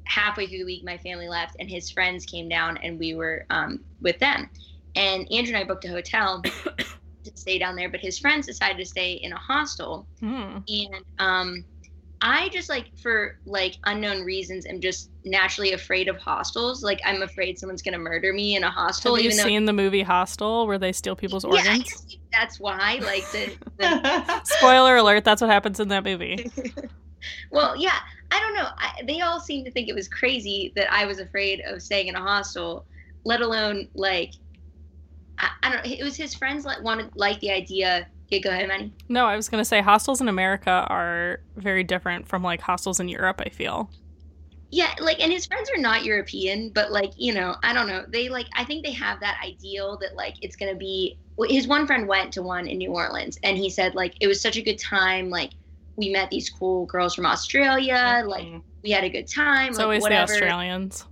[0.06, 3.44] halfway through the week, my family left, and his friends came down, and we were
[3.50, 4.50] um, with them.
[4.96, 6.42] And Andrew and I booked a hotel
[7.24, 10.58] to stay down there, but his friends decided to stay in a hostel Hmm.
[10.68, 11.64] and um
[12.20, 17.22] i just like for like unknown reasons am just naturally afraid of hostels like i'm
[17.22, 20.02] afraid someone's gonna murder me in a hostel Have you even though seen the movie
[20.02, 21.84] Hostel where they steal people's yeah, organs?
[21.84, 26.50] guess that's why like the, the Spoiler alert, that's what happens in that movie.
[27.50, 27.98] well yeah
[28.30, 31.18] i don't know I, they all seem to think it was crazy that i was
[31.18, 32.86] afraid of staying in a hostel
[33.24, 34.32] let alone like
[35.38, 38.50] i, I don't know it was his friends like wanted like the idea yeah, go
[38.50, 42.60] ahead manny No, I was gonna say hostels in America are very different from like
[42.60, 43.90] hostels in Europe, I feel.
[44.72, 48.04] Yeah, like, and his friends are not European, but like, you know, I don't know.
[48.08, 51.18] They like, I think they have that ideal that like it's gonna be.
[51.48, 54.40] His one friend went to one in New Orleans, and he said like it was
[54.40, 55.30] such a good time.
[55.30, 55.52] Like,
[55.96, 57.94] we met these cool girls from Australia.
[57.94, 58.28] Mm-hmm.
[58.28, 58.46] Like,
[58.82, 59.70] we had a good time.
[59.70, 60.32] It's like, always whatever.
[60.32, 61.06] the Australians.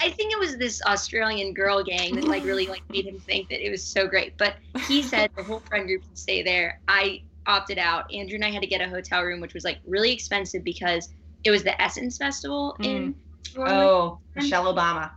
[0.00, 3.48] I think it was this Australian girl gang that like really like made him think
[3.50, 4.36] that it was so great.
[4.36, 4.56] But
[4.88, 6.80] he said the whole friend group should stay there.
[6.88, 8.12] I opted out.
[8.12, 11.10] Andrew and I had to get a hotel room, which was like really expensive because
[11.44, 13.14] it was the Essence Festival in.
[13.56, 13.72] Orleans.
[13.72, 15.10] oh, Michelle Obama.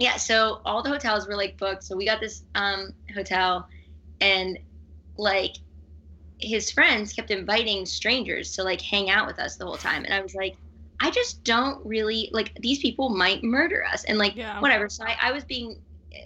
[0.00, 3.68] yeah so all the hotels were like booked so we got this um hotel
[4.20, 4.58] and
[5.16, 5.52] like
[6.40, 10.12] his friends kept inviting strangers to like hang out with us the whole time and
[10.14, 10.56] i was like
[11.00, 14.58] i just don't really like these people might murder us and like Yeah.
[14.60, 15.76] whatever so I, I was being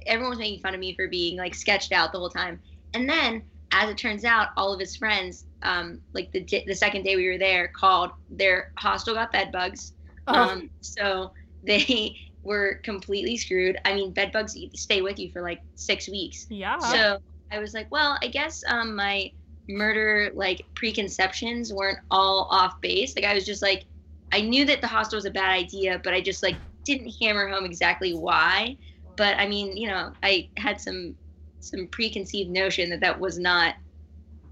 [0.06, 2.58] everyone was making fun of me for being like sketched out the whole time
[2.94, 3.42] and then
[3.72, 7.28] as it turns out all of his friends um like the the second day we
[7.28, 9.92] were there called their hostel got bed bugs
[10.26, 13.78] Oh, um, so they were completely screwed.
[13.84, 16.46] I mean, bed bugs stay with you for like six weeks.
[16.50, 16.78] yeah.
[16.78, 17.18] So
[17.50, 19.30] I was like, well, I guess um, my
[19.68, 23.14] murder like preconceptions weren't all off base.
[23.16, 23.84] Like I was just like,
[24.32, 27.48] I knew that the hostel was a bad idea, but I just like didn't hammer
[27.48, 28.76] home exactly why.
[29.16, 31.14] But I mean, you know, I had some
[31.60, 33.74] some preconceived notion that that was not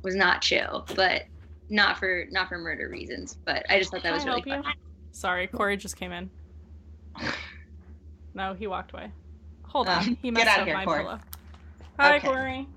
[0.02, 1.24] was not chill, but
[1.68, 3.36] not for not for murder reasons.
[3.44, 4.64] But I just thought that was really fun.
[5.12, 6.30] Sorry, Corey just came in.
[8.34, 9.10] No, he walked away.
[9.64, 10.02] Hold on.
[10.22, 11.02] He get messed out up here, my Corey.
[11.02, 11.18] pillow.
[11.98, 12.26] Hi, Okay.
[12.28, 12.68] Corey.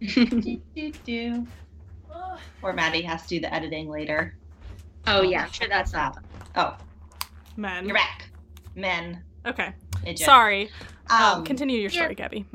[0.00, 1.46] do, do, do.
[2.62, 4.36] Or Maddie has to do the editing later.
[5.06, 6.22] Oh yeah, I'm sure that's not.
[6.56, 6.76] Oh,
[7.56, 7.86] Men.
[7.86, 8.28] you're back.
[8.74, 9.22] Men.
[9.46, 9.72] Okay.
[10.16, 10.70] Sorry.
[11.10, 12.46] Um, Um, continue your story, Gabby.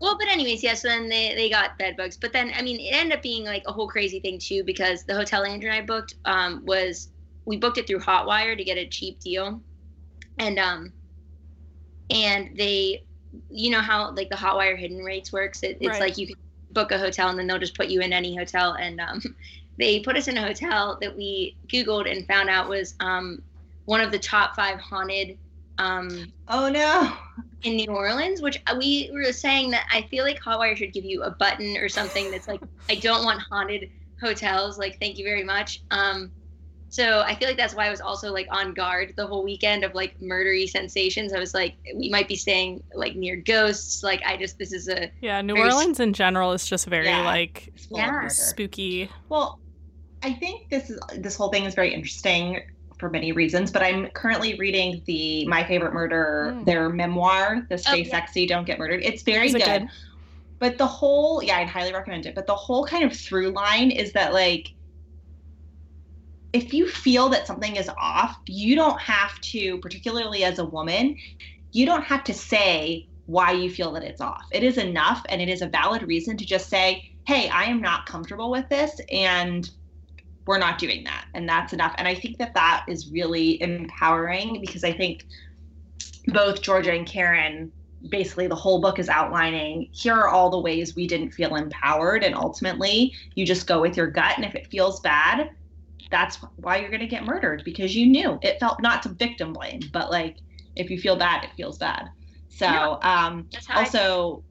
[0.00, 0.74] Well, but anyways, yeah.
[0.74, 3.44] So then they they got bed bugs, but then I mean, it ended up being
[3.44, 7.08] like a whole crazy thing too because the hotel Andrew and I booked um, was
[7.44, 9.60] we booked it through Hotwire to get a cheap deal,
[10.38, 10.92] and um,
[12.10, 13.02] and they,
[13.50, 15.62] you know how like the Hotwire hidden rates works.
[15.62, 16.00] It, it's Right.
[16.00, 16.36] like you can
[16.70, 19.20] book a hotel and then they'll just put you in any hotel, and um,
[19.78, 23.42] they put us in a hotel that we Googled and found out was um,
[23.86, 25.38] one of the top five haunted
[25.78, 27.12] um, oh no.
[27.62, 31.22] in New Orleans, which we were saying that I feel like Hotwire should give you
[31.22, 34.78] a button or something that's like, I don't want haunted hotels.
[34.78, 35.82] Like, thank you very much.
[35.90, 36.30] Um,
[36.90, 39.84] so I feel like that's why I was also like on guard the whole weekend
[39.84, 41.32] of like murdery sensations.
[41.34, 44.02] I was like, we might be staying like near ghosts.
[44.02, 47.06] Like I just this is a Yeah, New Very- Orleans in general is just very
[47.06, 47.24] Yeah.
[47.24, 48.28] like It's full of Yeah.
[48.28, 49.10] spooky.
[49.28, 49.58] Well,
[50.22, 52.62] I think this is this whole thing is very interesting
[52.98, 56.64] for many reasons, but I'm currently reading the My Favorite Murder, Mm.
[56.64, 58.10] their memoir, The Stay Oh, yeah.
[58.10, 59.02] Sexy, Don't Get Murdered.
[59.04, 59.62] It's very good.
[59.62, 59.88] good?
[60.58, 62.34] But the whole, yeah, I'd highly recommend it.
[62.34, 64.72] But the whole kind of through line is that like
[66.52, 71.16] if you feel that something is off, you don't have to, particularly as a woman,
[71.72, 74.46] you don't have to say why you feel that it's off.
[74.50, 77.82] It is enough and it is a valid reason to just say, hey, I am
[77.82, 79.68] not comfortable with this and
[80.48, 81.26] we're not doing that.
[81.34, 81.94] And that's enough.
[81.98, 85.26] And I think that that is really empowering because I think
[86.28, 87.70] both Georgia and Karen
[88.08, 92.22] basically the whole book is outlining here are all the ways we didn't feel empowered
[92.22, 95.50] and ultimately you just go with your gut and if it feels bad
[96.08, 99.52] that's why you're going to get murdered because you knew it felt not to victim
[99.52, 100.36] blame but like
[100.76, 102.08] if you feel bad it feels bad
[102.48, 103.24] so Yeah.
[103.26, 104.44] um I also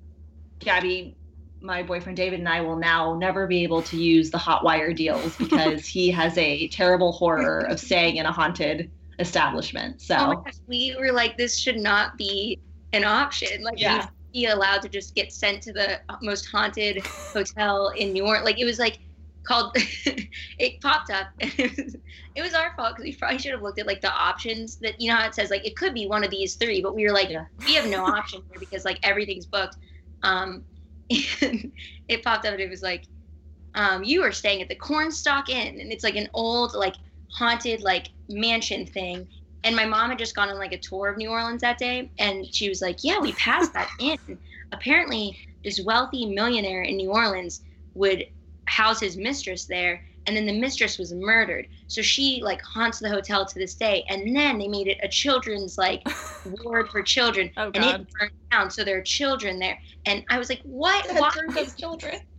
[0.60, 1.16] gabby
[1.62, 5.36] my boyfriend david and i will now never be able to use the Hotwire deals
[5.40, 10.54] because he has a terrible horror of staying in a haunted establishment so Oh gosh,
[10.68, 12.60] we were like, this should not be
[12.94, 13.64] an option.
[13.64, 14.08] Like, Yeah.
[14.32, 18.44] be allowed to just get sent to the most haunted hotel in New York.
[18.46, 19.00] Like, it was like
[19.44, 19.76] called.
[20.60, 21.96] it popped up, it was,
[22.36, 25.02] it was our fault because we probably should have looked at like the options that
[25.02, 27.04] you know how it says like it could be one of these three, but we
[27.04, 27.46] were like, Yeah.
[27.66, 29.78] we have no option here because like everything's booked.
[30.22, 30.64] Um,
[31.10, 31.72] and
[32.08, 33.06] it popped up, and it was like,
[33.76, 36.96] um, you are staying at the Cornstalk Inn, and it's like an old like
[37.32, 39.28] haunted like mansion thing.
[39.64, 42.12] And my mom had just gone on like a tour of New Orleans that day,
[42.20, 44.40] and she was like, "Yeah, we passed that inn.
[44.72, 47.62] Apparently, this wealthy millionaire in New Orleans
[47.94, 48.26] would
[48.66, 51.68] house his mistress there, and then the mistress was murdered.
[51.88, 54.04] So she like haunts the hotel to this day.
[54.10, 56.06] And then they made it a children's like
[56.64, 58.02] ward for children, Oh and god.
[58.02, 58.70] it burned down.
[58.70, 59.80] So there are children there.
[60.06, 61.08] And I was like, what?
[61.08, 61.32] That Why?
[61.34, 62.20] burned those children.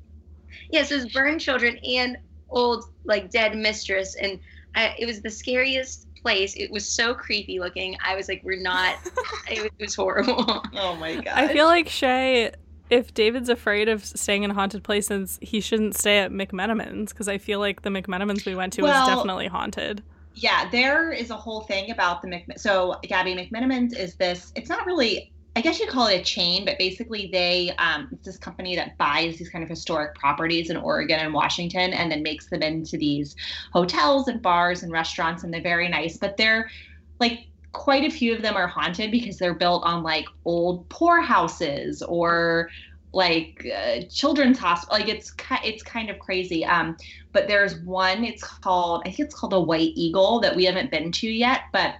[0.70, 2.18] Yes, it was burned children and
[2.51, 4.38] old like dead mistress, and
[4.74, 6.55] I, it was the scariest place.
[6.57, 7.96] It was so creepy looking.
[8.05, 8.96] I was like, we're not.
[9.51, 10.62] it, was, it was horrible.
[10.74, 11.29] Oh my god.
[11.29, 12.51] I feel like Shay,
[12.90, 17.38] if David's afraid of staying in haunted places, he shouldn't stay at McMenamins because I
[17.38, 20.03] feel like the McMenamins we went to Well- was definitely haunted.
[20.35, 22.59] yeah, there is a whole thing about the Mc.
[22.59, 24.53] So Gabby McMenamins is this.
[24.55, 25.33] It's not really.
[25.57, 28.96] I guess you'd call it a chain, but basically they um, it's this company that
[28.98, 32.96] buys these kind of historic properties in Oregon and Washington, and then makes them into
[32.96, 33.35] these
[33.72, 36.16] hotels and bars and restaurants, and they're very nice.
[36.16, 36.70] But they're
[37.18, 42.02] like quite a few of them are haunted because they're built on like old poorhouses
[42.02, 42.70] or
[43.12, 44.98] like uh, children's hospital.
[44.98, 46.64] Like it's it's kind of crazy.
[46.64, 46.96] Um,
[47.33, 48.24] but there's one.
[48.24, 51.62] It's called I think it's called a White Eagle that we haven't been to yet.
[51.72, 51.96] But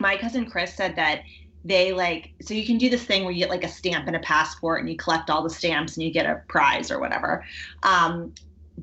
[0.00, 1.22] my cousin Chris said that
[1.64, 4.14] they like so you can do this thing where you get like a stamp and
[4.14, 7.44] a passport and you collect all the stamps and you get a prize or whatever.
[7.82, 8.32] Um,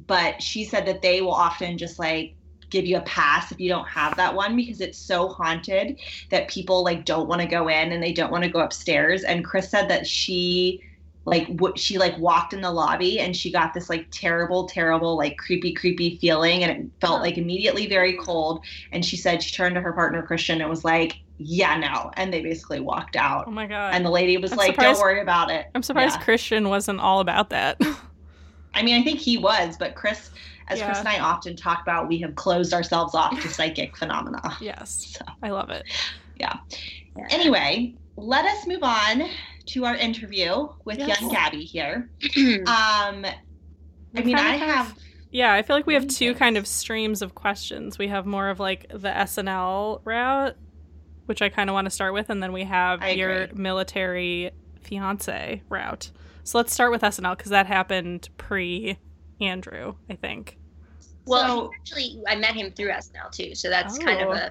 [0.08, 2.36] but she said that they will often just like
[2.74, 6.00] give you a pass if you don't have that one because it's so haunted
[6.32, 9.24] that people like don't want to go in and they don't want to go upstairs
[9.24, 10.82] and chris said that she
[11.26, 15.16] like what she like walked in the lobby and she got this like terrible terrible
[15.16, 19.56] like creepy creepy feeling and it felt like immediately very cold and she said she
[19.56, 23.46] turned to her partner christian and was like yeah no and they basically walked out
[23.48, 23.94] Oh my god.
[23.94, 26.24] and the lady was I'm like don't worry about it I'm surprised Yeah.
[26.26, 27.80] Christian wasn't all about that.
[28.76, 30.32] i mean i think he was but chris
[30.68, 30.86] as Yeah.
[30.86, 35.18] chris and i often talk about we have closed ourselves off to psychic phenomena yes.
[35.18, 35.26] So.
[35.42, 35.84] I love it.
[36.40, 36.54] Yeah.
[37.30, 39.24] Anyway let us move on
[39.68, 41.20] to our interview with Yes.
[41.22, 42.10] young gabby here
[42.68, 43.26] um
[44.16, 44.96] I mean, I have.
[45.32, 47.98] Yeah, I feel like we have two kind of streams of questions.
[47.98, 50.56] We have more of like the SNL route,
[51.26, 53.60] which I kind of want to start with, and then we have I your agree.
[53.60, 56.12] military fiance route.
[56.44, 59.00] So let's start with SNL because that happened pre
[59.42, 60.58] Andrew, I think.
[61.26, 64.32] well, so- actually, I met him through SNL too, so that's kind of Oh.
[64.34, 64.50] a.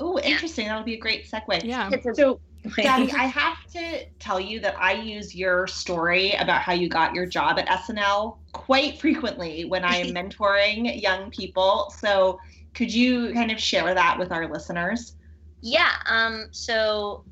[0.00, 0.66] Oh, interesting.
[0.66, 1.62] That'll be a great segue.
[1.62, 1.88] Yeah.
[2.14, 2.40] So,
[2.76, 7.14] Gabby, I have to tell you that I use your story about how you got
[7.14, 11.92] your job at SNL quite frequently when I am mentoring young people.
[11.96, 12.40] So,
[12.74, 15.14] could you kind of share that with our listeners?
[15.60, 15.92] Yeah.
[16.06, 16.48] Um.
[16.50, 17.24] So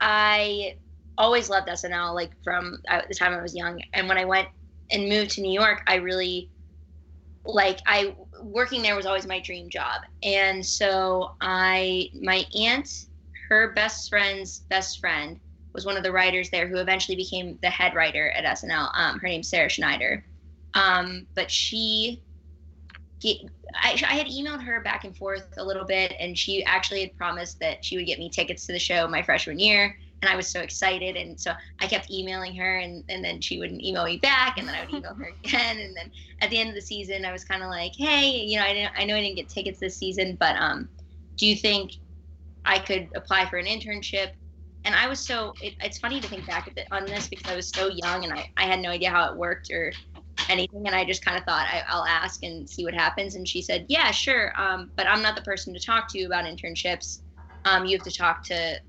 [0.00, 0.76] I
[1.16, 4.48] always loved SNL, like from uh, the time I was young, and when I went
[4.90, 6.50] and moved to New York, I really
[7.44, 13.06] like I working there was always my dream job, and so I my aunt,
[13.48, 15.38] her best friend's best friend
[15.72, 18.90] was one of the writers there who eventually became the head writer at SNL.
[18.94, 20.24] Um, her name's Sarah Schneider.
[20.74, 22.22] Um, but she
[23.24, 27.16] I, I had emailed her back and forth a little bit, and she actually had
[27.16, 29.98] promised that she would get me tickets to the show my freshman year.
[30.20, 31.16] And I was so excited.
[31.16, 34.66] And so I kept emailing her, and, and then she wouldn't email me back, and
[34.66, 35.78] then I would email her again.
[35.78, 36.10] And then
[36.40, 38.72] at the end of the season, I was kind of like, hey, you know, I,
[38.72, 40.88] didn't, I know I didn't get tickets this season, but um,
[41.36, 41.92] do you think
[42.64, 44.32] I could apply for an internship?
[44.84, 47.68] And I was so, it, it's funny to think back on this because I was
[47.68, 49.92] so young and I, I had no idea how it worked or
[50.48, 53.46] anything and i just kind of thought I, will ask and see what happens and
[53.46, 57.20] she said yeah sure um, but i'm not the person to talk to about internships
[57.64, 58.80] um, you have to talk to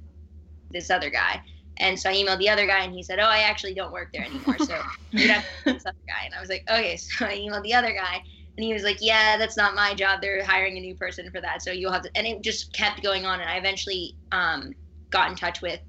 [0.71, 1.41] this other guy.
[1.77, 4.09] And so i emailed the other guy and he said oh i actually don't work
[4.13, 6.25] there anymore so you have to this other guy.
[6.25, 6.97] And i was like okay.
[7.17, 8.21] So i emailed the other guy
[8.57, 10.21] and he was like yeah that's not my job.
[10.21, 13.01] They're hiring a new person for that so you'll have to and it just kept
[13.01, 13.39] going on.
[13.39, 14.73] And i eventually um,
[15.09, 15.79] got in touch with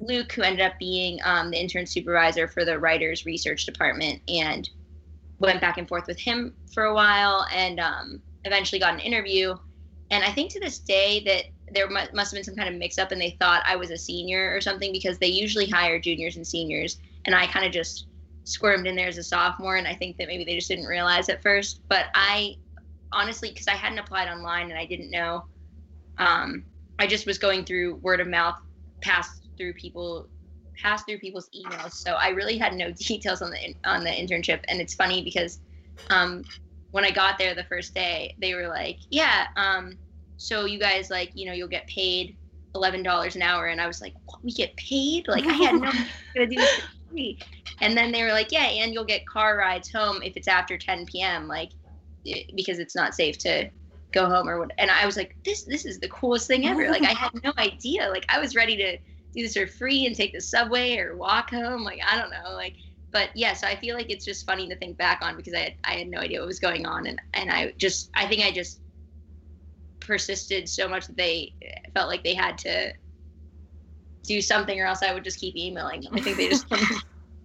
[0.00, 4.70] luke who ended up being um, the intern supervisor for the writers research department and
[5.40, 9.54] went back and forth with him for a while and um, eventually got an interview.
[10.10, 12.98] And I think to this day that there must have been some kind of mix
[12.98, 16.36] up and they thought I was a senior or something because they usually hire juniors
[16.36, 16.98] and seniors.
[17.24, 18.06] And I kind of just
[18.44, 19.76] squirmed in there as a sophomore.
[19.76, 21.80] And I think that maybe they just didn't realize at first.
[21.88, 22.54] But I
[23.12, 25.44] honestly, because I hadn't applied online and I didn't know,
[26.18, 26.64] um,
[26.98, 28.56] I just was going through word of mouth,
[29.02, 30.28] passed through people
[30.80, 31.92] pass through people's emails.
[31.92, 35.60] So I really had no details on the on the internship, and it's funny because
[36.10, 36.44] um,
[36.90, 39.98] when I got there the first day, they were like, "Yeah, um,
[40.40, 42.36] so you guys like you know you'll get paid
[42.74, 44.42] eleven dollars an hour," and I was like, "What?
[44.42, 45.28] We get paid?
[45.28, 45.90] Like I had no
[46.34, 47.38] gonna do this for free."
[47.80, 50.76] And then they were like, "Yeah, and you'll get car rides home if it's after
[50.76, 51.48] 10 p.m.
[51.48, 51.70] Like
[52.54, 53.70] because it's not safe to."
[54.12, 56.90] go home or what and i was like this this is the coolest thing ever
[56.90, 58.98] like i had no idea like i was ready to
[59.34, 61.82] do this for free and take the subway or walk home.
[61.82, 62.74] Like I don't know, like.
[63.12, 65.58] But yeah, so I feel like it's just funny to think back on because I
[65.58, 68.44] had, I had no idea what was going on, and and I just I think
[68.44, 68.80] I just
[70.00, 71.54] persisted so much that they
[71.94, 72.92] felt like they had to
[74.24, 76.14] do something or else I would just keep emailing them.
[76.14, 76.66] I think they just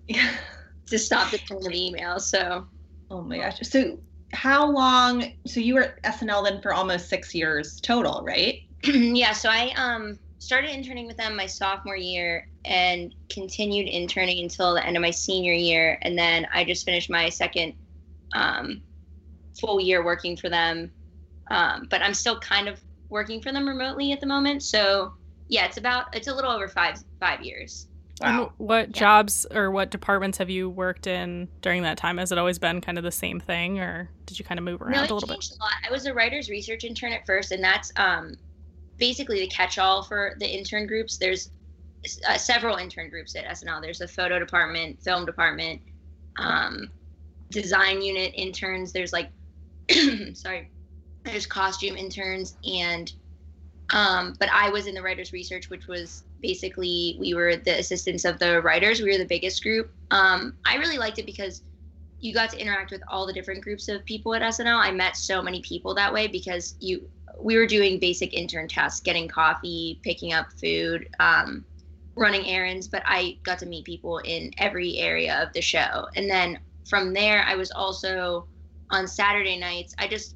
[0.88, 2.22] to stop the train of emails.
[2.22, 2.68] So.
[3.10, 3.60] Oh my gosh.
[3.64, 4.00] So
[4.34, 5.32] how long?
[5.48, 8.60] So you were at SNL then for almost six years total, right?
[8.84, 9.34] yeah.
[9.34, 14.86] So I um started interning with them my sophomore year and continued interning until the
[14.86, 15.98] end of my senior year.
[16.02, 17.74] And then I just finished my second
[18.34, 18.82] um,
[19.60, 20.92] full year working for them.
[21.50, 22.80] Um, but I'm still kind of
[23.10, 24.64] working for them remotely at the moment.
[24.64, 25.14] So
[25.48, 27.88] yeah, it's about it's a little over five five years.
[28.22, 28.44] Wow.
[28.44, 29.00] And what yeah.
[29.00, 32.18] jobs or what departments have you worked in during that time?
[32.18, 34.82] Has it always been kind of the same thing, or did you kind of move
[34.82, 35.50] around no, a little bit?
[35.60, 35.74] A lot.
[35.88, 38.36] I was a writer's research intern at first, and that's um,
[38.98, 41.18] basically the catch-all for the intern groups.
[41.18, 41.52] There's
[42.28, 43.82] uh, several intern groups at SNL.
[43.82, 45.82] There's a photo department, film department,
[46.38, 46.90] um,
[47.50, 48.94] design unit interns.
[48.94, 49.30] There's like,
[50.34, 50.70] sorry,
[51.26, 53.12] there's costume interns, and
[53.92, 58.26] um, but I was in the writers' research, which was basically we were the assistants
[58.26, 59.02] of the writers.
[59.02, 59.92] We were the biggest group.
[60.12, 61.62] Um, I really liked it because
[62.20, 64.80] you got to interact with all the different groups of people at SNL.
[64.80, 67.08] I met so many people that way because you
[67.38, 71.66] we were doing basic intern tasks, getting coffee, picking up food, um,
[72.16, 76.08] running errands, but I got to meet people in every area of the show.
[76.16, 78.48] And then from there, I was also
[78.90, 79.94] on Saturday nights.
[80.00, 80.36] I just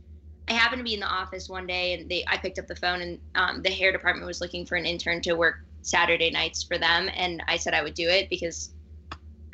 [0.49, 2.75] I happened to be in the office one day, and they I picked up the
[2.75, 6.63] phone, and um, the hair department was looking for an intern to work Saturday nights
[6.63, 8.71] for them, and I said I would do it because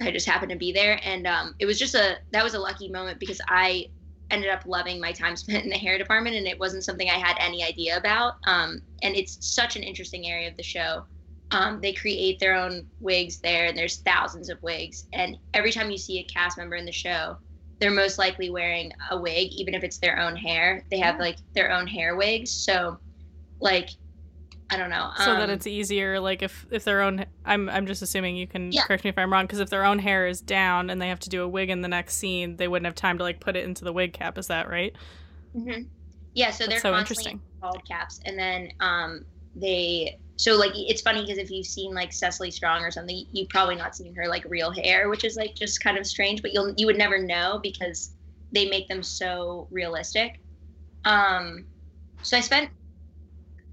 [0.01, 2.59] I just happened to be there, and um, it was just a that was a
[2.59, 3.89] lucky moment because I
[4.31, 7.17] ended up loving my time spent in the hair department and it wasn't something i
[7.17, 8.35] had any idea about.
[8.47, 11.03] Um, and it's such an interesting area of the show.
[11.51, 15.05] Um, they create their own wigs there and there's thousands of wigs.
[15.13, 17.37] And every time you see a cast member in the show
[17.79, 21.37] they're most likely wearing a wig even if it's their own hair they have like
[21.53, 22.97] their own hair wigs so
[23.59, 23.89] like
[24.69, 25.11] I don't know.
[25.17, 28.47] So um, that it's easier, like if if their own, I'm I'm just assuming you
[28.47, 28.81] can yeah.
[28.83, 31.19] correct me if I'm wrong, because if their own hair is down and they have
[31.21, 33.55] to do a wig in the next scene, they wouldn't have time to like put
[33.55, 34.37] it into the wig cap.
[34.37, 34.95] Is that right?
[35.55, 35.83] Mm-hmm.
[36.33, 36.49] Yeah.
[36.49, 41.21] So That's they're so constantly bald caps, and then um they so like it's funny
[41.21, 44.43] because if you've seen like Cecily Strong or something, you've probably not seen her like
[44.49, 47.59] real hair, which is like just kind of strange, but you'll you would never know
[47.63, 48.11] because
[48.51, 50.39] they make them so realistic.
[51.05, 51.65] Um,
[52.21, 52.69] so I spent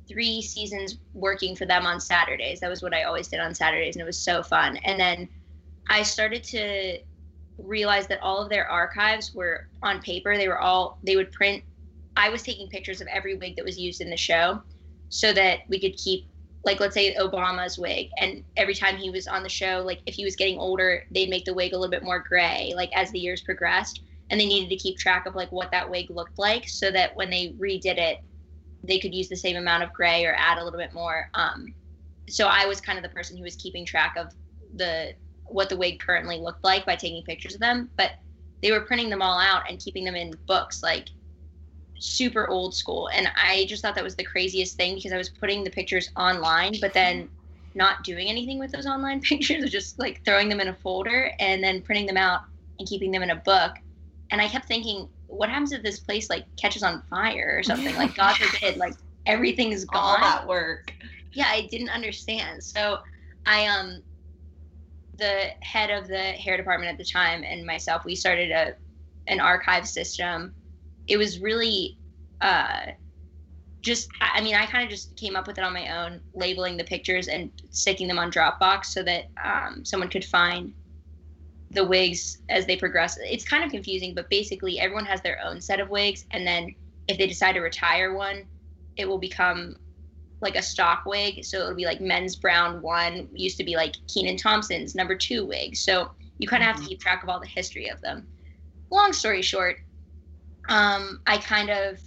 [0.09, 2.61] three seasons working for them on Saturdays.
[2.61, 4.77] That was what I always did on Saturdays, and it was so fun.
[4.79, 5.29] And then
[5.89, 6.99] I started to
[7.59, 10.37] realize that all of their archives were on paper.
[10.37, 11.65] They were all they would print.
[12.17, 14.63] I was taking pictures of every wig that was used in the show,
[15.09, 16.27] so that we could keep
[16.65, 20.15] like let's say Obama's wig, and every time he was on the show, like if
[20.15, 23.11] he was getting older, they'd make the wig a little bit more gray, like as
[23.11, 24.03] the years progressed.
[24.31, 27.15] and they needed to keep track of like what that wig looked like so that
[27.17, 28.19] when they redid it
[28.85, 31.67] they could use the same amount of gray or add a little bit more um,
[32.29, 34.33] so i was kind of the person who was keeping track of
[34.77, 35.13] the
[35.45, 38.13] what the wig currently looked like by taking pictures of them but
[38.63, 41.09] they were printing them all out and keeping them in books like
[42.03, 43.09] super old school.
[43.15, 46.11] And i just thought that was the craziest thing because i was putting the pictures
[46.17, 47.29] online but then
[47.75, 51.63] not doing anything with those online pictures just like throwing them in a folder and
[51.63, 52.41] then printing them out
[52.79, 53.73] and keeping them in a book.
[54.31, 57.95] And i kept thinking what happens if this place like catches on fire or something?
[57.95, 58.95] Like god forbid like
[59.27, 60.93] everything's gone all that work.
[61.33, 62.63] Yeah i didn't understand.
[62.63, 62.99] So
[63.47, 64.03] i um
[65.19, 68.75] the head of the hair department at the time and myself we started a
[69.29, 70.53] an archive system
[71.13, 71.99] it was really
[72.41, 72.87] uh,
[73.83, 76.77] just i mean i kind of just came up with it on my own labeling
[76.77, 80.73] the pictures and sticking them on dropbox so that um, someone could find
[81.73, 83.19] the wigs as they progress.
[83.23, 86.75] It's kind of confusing but basically everyone has their own set of wigs and then
[87.09, 88.45] if they decide to retire one
[88.97, 89.77] it will become
[90.41, 91.45] like a stock wig.
[91.45, 95.45] So it'll be like men's brown one used to be like kenan thompson's number two
[95.47, 95.77] wig.
[95.77, 98.27] So you kind of have to keep track of all the history of them.
[98.91, 99.79] Long story short
[100.69, 101.99] um, I kind of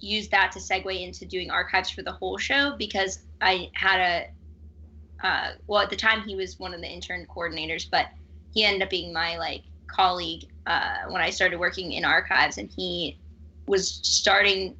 [0.00, 5.26] used that to segue into doing archives for the whole show because I had a,
[5.26, 8.06] uh, well, at the time he was one of the intern coordinators, but
[8.52, 12.70] he ended up being my like colleague uh, when I started working in archives, and
[12.74, 13.18] he
[13.66, 14.76] was starting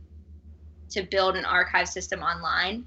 [0.91, 2.85] to build an archive system online.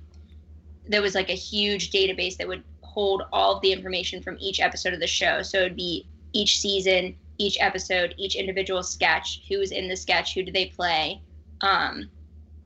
[0.87, 4.59] There was like a huge database that would hold all of the information from each
[4.59, 5.41] episode of the show.
[5.41, 9.95] So it would be each season, each episode, each individual sketch, who was in the
[9.95, 11.21] sketch, who do they play,
[11.61, 12.09] um,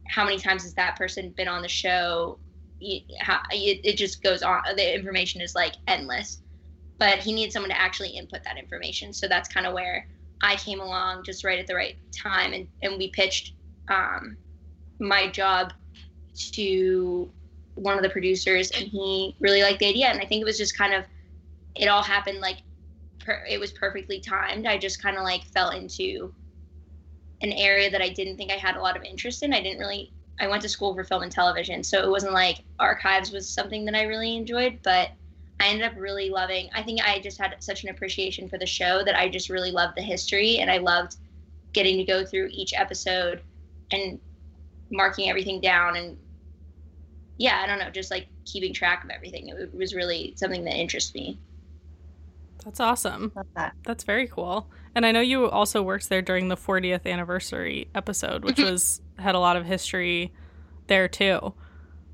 [0.08, 2.40] how many times has that person been on the show?
[2.80, 3.04] It,
[3.52, 4.62] it just goes on.
[4.76, 6.42] The information is like endless,
[7.00, 9.14] but he needs someone to actually input that information.
[9.14, 10.08] So that's kind of where
[10.44, 13.54] I came along just right at the right time, and and we pitched
[13.90, 14.38] um,
[15.00, 15.74] my job
[16.54, 17.30] to
[17.74, 20.08] one of the producers, and he really liked the idea.
[20.08, 21.04] And I think it was just kind of
[21.76, 22.58] it all happened like
[23.28, 24.66] per- it was perfectly timed.
[24.66, 26.34] I just kind of like fell into
[27.42, 29.54] an area that I didn't think I had a lot of interest in.
[29.54, 32.64] I didn't really I went to school for film and television, so it wasn't like
[32.80, 35.12] archives was something that I really enjoyed, but
[35.60, 36.70] I ended up really loving.
[36.74, 39.72] I think I just had such an appreciation for the show that I just really
[39.72, 41.16] loved the history and I loved
[41.74, 43.42] getting to go through each episode
[43.92, 44.20] and
[44.92, 46.18] marking everything down and
[47.40, 49.50] yeah, I don't know, just like keeping track of everything.
[49.50, 51.40] It was really something that interests me.
[52.64, 53.32] That's awesome.
[53.56, 53.74] That.
[53.84, 54.70] That's very cool.
[54.96, 58.72] And I know you also worked there during the 40th anniversary episode, which Mm-hmm.
[58.72, 60.34] was had a lot of history
[60.88, 61.54] there too.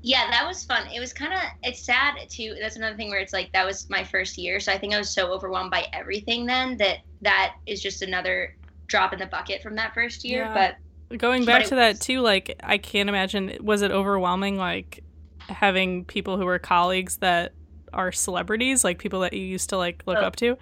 [0.02, 0.86] Yeah, that was fun.
[0.94, 2.54] It was kind of it's sad too.
[2.60, 4.98] That's another thing where it's like that was my first year, so I think I
[4.98, 8.54] was so overwhelmed by everything then that that is just another
[8.86, 10.42] drop in the bucket from that first year.
[10.44, 10.74] Yeah.
[11.10, 14.56] But Going back it to that was- too, like I can't imagine was it overwhelming
[14.58, 15.02] like
[15.48, 17.52] having people who were colleagues that
[17.94, 20.22] are celebrities, like people that you used to like look Oh.
[20.26, 20.56] up to?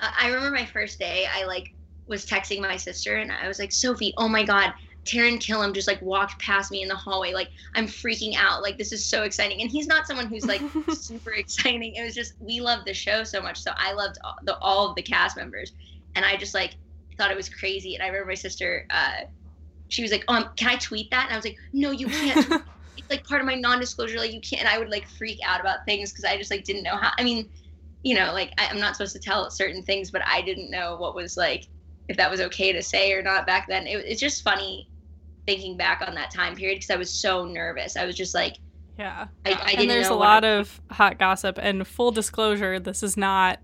[0.00, 1.26] I remember my first day.
[1.32, 1.74] I like
[2.06, 4.72] was texting my sister and I was like, Sophie, oh my god,
[5.04, 7.32] Taran Killam just like walked past me in the hallway.
[7.32, 8.62] Like I'm freaking out.
[8.62, 9.60] Like this is so exciting.
[9.60, 10.62] And he's not someone who's like
[10.94, 11.94] super exciting.
[11.96, 13.60] It was just we loved the show so much.
[13.60, 15.72] So I loved all, the all of the cast members,
[16.14, 16.76] and I just like
[17.16, 17.94] thought it was crazy.
[17.94, 19.22] And I remember my sister, uh,
[19.88, 22.62] she was like, "Um, can I tweet that?" And I was like, "No, you can't.
[23.10, 24.18] like part of my non-disclosure.
[24.18, 26.64] Like you can't." And I would like freak out about things because I just like
[26.64, 27.10] didn't know how.
[27.18, 27.48] I mean,
[28.02, 30.96] you know, like I, I'm not supposed to tell certain things, but I didn't know
[30.96, 31.66] what was like
[32.08, 33.86] if that was okay to say or not back then.
[33.86, 34.88] It, it's just funny
[35.48, 37.96] thinking back on that time period because I was so nervous.
[37.96, 38.56] I was just like,
[38.98, 39.28] Yeah.
[39.46, 43.16] I, I didn't and there's a lot of hot gossip and full disclosure this is
[43.16, 43.58] not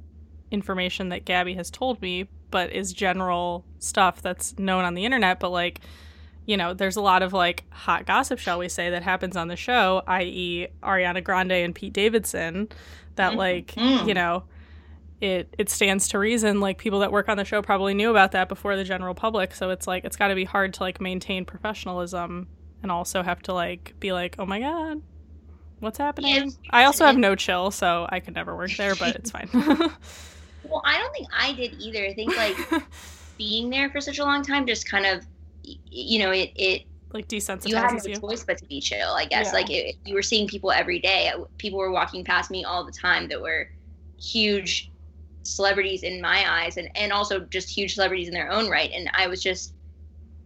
[0.51, 5.41] information that gabby has told me but is general stuff that's known on the internet
[5.41, 5.81] but like
[6.47, 9.49] you know there's a lot of like hot gossip shall we say that happens on
[9.49, 12.69] the show i.e ariana grande and pete davidson
[13.17, 13.37] that Mhm.
[13.37, 14.07] like Mm.
[14.09, 14.45] you know
[15.21, 18.33] it it stands to reason like people that work on the show probably knew about
[18.33, 21.01] that before the general public so it's like it's got to be hard to like
[21.01, 22.47] maintain professionalism
[22.83, 25.01] and also have to like be like oh my god
[25.81, 26.59] what's happening Yes.
[26.71, 29.49] i also have no chill so i could never work there but it's fine
[30.65, 32.07] well, I don't think I did either.
[32.07, 32.83] I think like
[33.39, 35.25] being there for such a long time just kind of,
[35.91, 39.11] you know, it it like you had no desensitizes you choice but to be chill.
[39.11, 39.53] I guess Yeah.
[39.53, 41.33] like it, you were seeing people every day.
[41.59, 43.69] People were walking past me all the time that were
[44.21, 44.91] huge
[45.45, 48.91] celebrities in my eyes, and and also just huge celebrities in their own right.
[48.93, 49.75] And I was just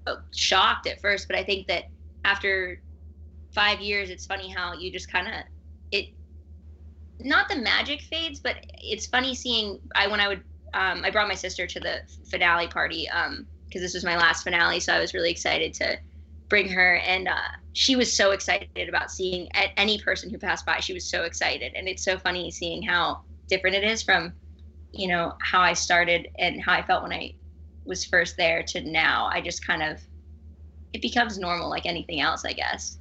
[0.06, 1.84] uh, shocked at first, but I think that
[2.24, 2.80] after
[3.54, 5.34] five years, it's funny how you just kind of
[5.92, 6.06] it.
[7.20, 9.80] Not the magic fades, but it's funny seeing.
[9.94, 10.42] I when I would
[10.74, 12.00] um, I brought my sister to the
[12.30, 13.08] finale party
[13.68, 15.98] because this was my last finale, so I was really excited to
[16.48, 16.96] bring her.
[16.96, 17.36] And uh,
[17.72, 20.80] she was so excited about seeing any person who passed by.
[20.80, 24.32] She was so excited, and it's so funny seeing how different it is from,
[24.92, 27.34] you know, how I started and how I felt when I
[27.84, 29.28] was first there to now.
[29.32, 30.00] I just kind of
[30.92, 32.98] it becomes normal like anything else, I guess.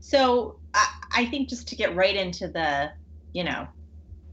[0.00, 2.90] So I, I think just to get right into the,
[3.32, 3.66] you know,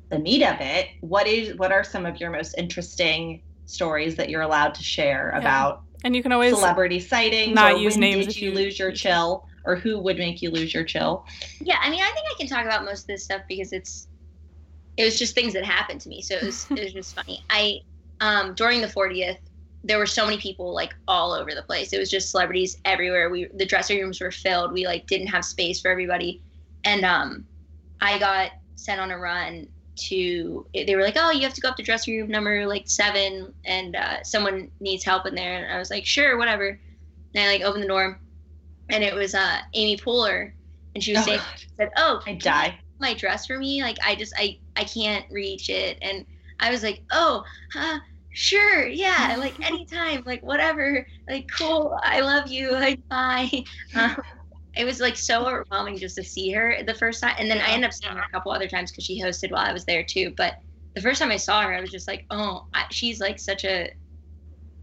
[0.10, 4.30] the meat of it, what is what are some of your most interesting stories that
[4.30, 5.40] you're allowed to share yeah.
[5.40, 8.92] about and you can always celebrity sightings not use names did you, you lose your
[8.92, 11.26] chill or who would make you lose your chill
[11.62, 14.08] yeah i mean i think i can talk about most of this stuff because it's
[14.98, 17.44] it was just things that happened to me so it was, it was just funny
[17.50, 17.80] i
[18.22, 19.38] um during the 40th
[19.86, 21.94] there were so many people like all over the place.
[21.94, 23.30] It was just celebrities everywhere.
[23.30, 24.74] We the dressing rooms were filled.
[24.74, 26.42] We like didn't have space for everybody.
[26.84, 27.46] And um
[28.02, 31.70] I got sent on a run to they were like, "Oh, you have to go
[31.70, 35.74] up to dressing room number like 7 and uh, someone needs help in there." And
[35.74, 36.80] I was like, "Sure, whatever."
[37.34, 38.20] And I like opened the door
[38.90, 40.52] and it was uh Amy Poehler
[40.94, 41.42] and she was oh, saying
[41.78, 45.70] said, "Oh, I die." My dress for me, like I just I I can't reach
[45.70, 46.26] it and
[46.60, 47.44] I was like, "Oh,
[47.74, 48.00] huh,
[48.32, 53.52] sure, yeah, like anytime, like whatever, like cool, I love you, like bye.
[53.96, 54.16] Um,
[54.76, 57.70] it was like so overwhelming just to see her the first time, and then I
[57.70, 60.04] ended up seeing her a couple other times because she hosted while I was there
[60.04, 60.34] too.
[60.36, 60.56] But
[60.96, 63.66] the first time I saw her, I was just like, oh, I, she's like such
[63.66, 63.92] a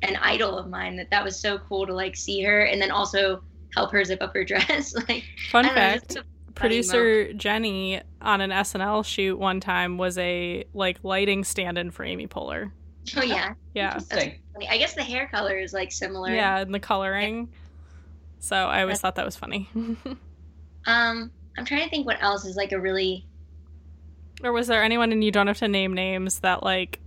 [0.03, 2.91] an idol of mine that that was so cool to like see her, and then
[2.91, 3.43] also
[3.75, 4.95] help her zip up her dress.
[5.09, 6.17] like fun fact.
[6.17, 6.23] Know,
[6.55, 7.39] producer moment.
[7.39, 12.71] Jenny on an SNL shoot one time was a like lighting stand-in for Amy Poehler.
[13.17, 13.55] Oh yeah.
[13.75, 13.99] Yeah.
[14.71, 16.31] I guess the hair color is like similar.
[16.31, 17.49] Yeah, and the coloring.
[18.43, 19.71] So I always thought that was funny.
[20.87, 23.25] um, I'm trying to think what else is like a really.
[24.43, 26.99] Or was there anyone, and you don't have to name names, that like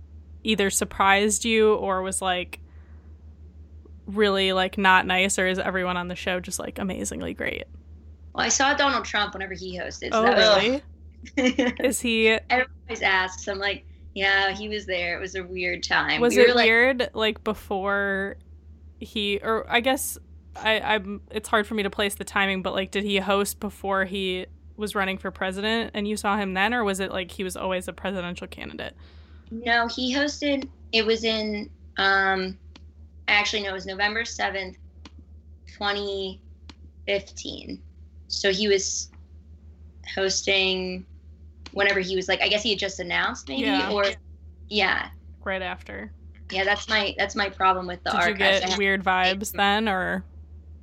[0.44, 2.60] either surprised you or was like
[4.06, 7.64] really like not nice, or is everyone on the show just like amazingly great?
[8.34, 10.12] Well, I saw Donald Trump whenever he hosted.
[10.12, 10.82] So oh, really?
[11.84, 12.28] is he?
[12.48, 13.46] Everyone always asks.
[13.46, 13.84] I'm like,
[14.14, 15.18] yeah, he was there.
[15.18, 16.22] It was a weird time.
[16.22, 16.64] Was we it like...
[16.64, 18.38] weird like before
[19.00, 20.16] he or I guess
[20.62, 23.60] I I'm it's hard for me to place the timing, but like did he host
[23.60, 24.46] before he
[24.76, 27.56] was running for president and you saw him then or was it like he was
[27.56, 28.94] always a presidential candidate?
[29.50, 32.58] No, he hosted it was in um
[33.28, 34.76] actually no, it was November 7th,
[35.66, 37.82] 2015.
[38.28, 39.10] So he was
[40.14, 41.04] hosting
[41.72, 43.90] whenever he was like, I guess he had just announced maybe, yeah.
[43.90, 44.04] or
[44.68, 45.08] yeah,
[45.44, 46.12] right after.
[46.50, 48.62] Yeah, that's my that's my problem with the Did archives.
[48.62, 50.24] you get weird vibes then, or?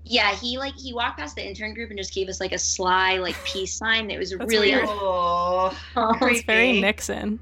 [0.05, 2.59] Yeah, he like he walked past the intern group and just gave us like a
[2.59, 4.11] sly like peace sign.
[4.11, 4.85] It was really weird.
[4.87, 7.39] Oh, it's very Nixon.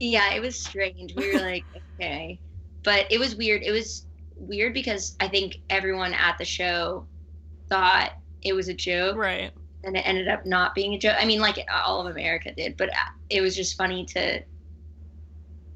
[0.00, 1.14] Yeah, it was strange.
[1.14, 2.40] We were like, okay,
[2.82, 3.62] but it was weird.
[3.62, 4.06] It was
[4.36, 7.06] weird because I think everyone at the show
[7.68, 9.16] thought it was a joke.
[9.16, 9.52] Right
[9.84, 11.16] and it ended up not being a joke.
[11.18, 14.42] I mean, like all of America did, but uh, it was just funny to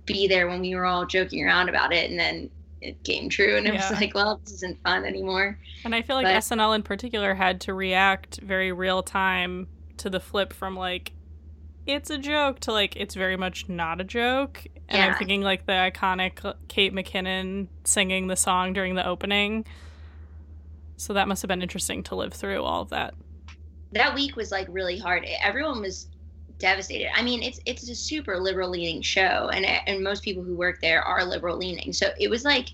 [0.05, 2.51] be there when we were all joking around about it, and then
[2.85, 3.91] it came true, and it yeah.
[3.91, 5.59] was like, well, this isn't fun anymore.
[5.85, 10.11] And I feel like but, SNL in particular had to react very real time to
[10.11, 11.13] the flip from like
[11.87, 14.65] it's a joke to like it's very much not a joke.
[14.89, 15.07] And yeah.
[15.07, 19.65] I'm thinking like the iconic Kate McKinnon singing the song during the opening.
[20.97, 23.15] So that must have been interesting to live through all of that
[23.95, 25.25] that week was like really hard.
[25.41, 26.09] Everyone was
[26.65, 27.11] devastated.
[27.15, 30.81] I mean, it's it's a super liberal leaning show, and and most people who work
[30.81, 31.93] there are liberal leaning.
[31.93, 32.71] So it was like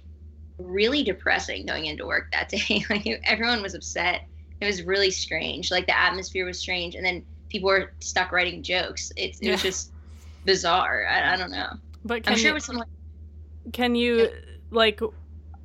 [0.58, 2.84] really depressing going into work that day.
[2.90, 4.22] like everyone was upset.
[4.60, 5.72] It was really strange.
[5.72, 9.12] Like the atmosphere was strange, and then people were stuck writing jokes.
[9.16, 9.52] It's it yeah.
[9.52, 9.92] was just
[10.44, 11.06] bizarre.
[11.06, 11.72] I, I don't know.
[12.04, 12.82] But I'm sure you, it was.
[13.72, 14.28] Can you
[14.70, 15.00] like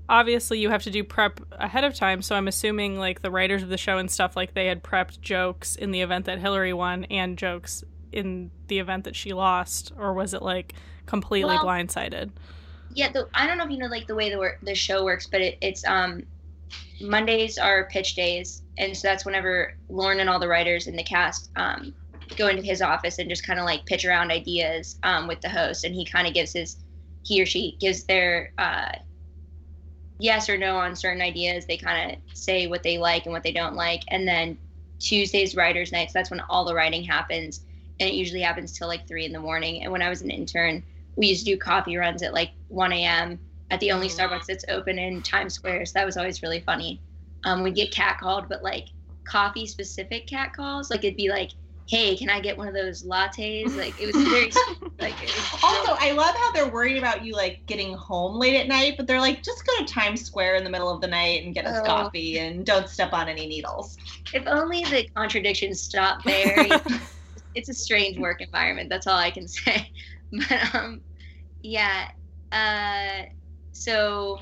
[0.10, 3.64] obviously you have to do prep ahead of time so i'm assuming like the writers
[3.64, 6.74] of the show and stuff like they had prepped jokes in the event that hillary
[6.74, 7.84] won and jokes
[8.16, 10.74] in the event that she lost or was it like
[11.06, 12.32] completely well, blindsided
[12.94, 15.04] yeah the, i don't know if you know like the way the, work, the show
[15.04, 16.24] works but it, it's um
[17.02, 21.04] mondays are pitch days and so that's whenever Lorne and all the writers in the
[21.04, 21.94] cast um,
[22.36, 25.50] go into his office and just kind of like pitch around ideas um, with the
[25.50, 26.78] host and he kind of gives his
[27.24, 28.92] he or she gives their uh,
[30.20, 31.66] yes or no on certain ideas.
[31.66, 34.04] They kind of say what they like and what they don't like.
[34.10, 34.58] And then
[35.00, 37.66] Tuesdays, writers' nights, that's when all the writing happens.
[38.00, 39.84] And it usually happens till like three in the morning.
[39.84, 40.84] And when I was an intern,
[41.16, 43.40] we used to do coffee runs at like 1 a.m.
[43.72, 45.86] at the only Starbucks that's open in Times Square.
[45.86, 47.02] So that was always really funny.
[47.46, 48.88] Um, we'd get catcalled, but like
[49.24, 50.90] coffee specific cat calls.
[50.92, 51.52] Like it'd be like,
[51.88, 53.78] hey, can I get one of those lattes?
[53.78, 54.46] Like it was very
[55.00, 55.14] like.
[55.24, 58.68] It was Also, I love how they're worried about you like getting home late at
[58.68, 61.44] night, but they're like, just go to Times Square in the middle of the night
[61.46, 61.86] and get us Oh.
[61.86, 63.98] coffee and don't step on any needles.
[64.34, 66.68] if only the contradictions stopped there.
[67.56, 68.90] It's a strange work environment.
[68.90, 69.92] That's all I can say.
[70.32, 71.02] But um,
[71.62, 72.12] yeah.
[72.52, 73.26] Uh,
[73.72, 74.40] so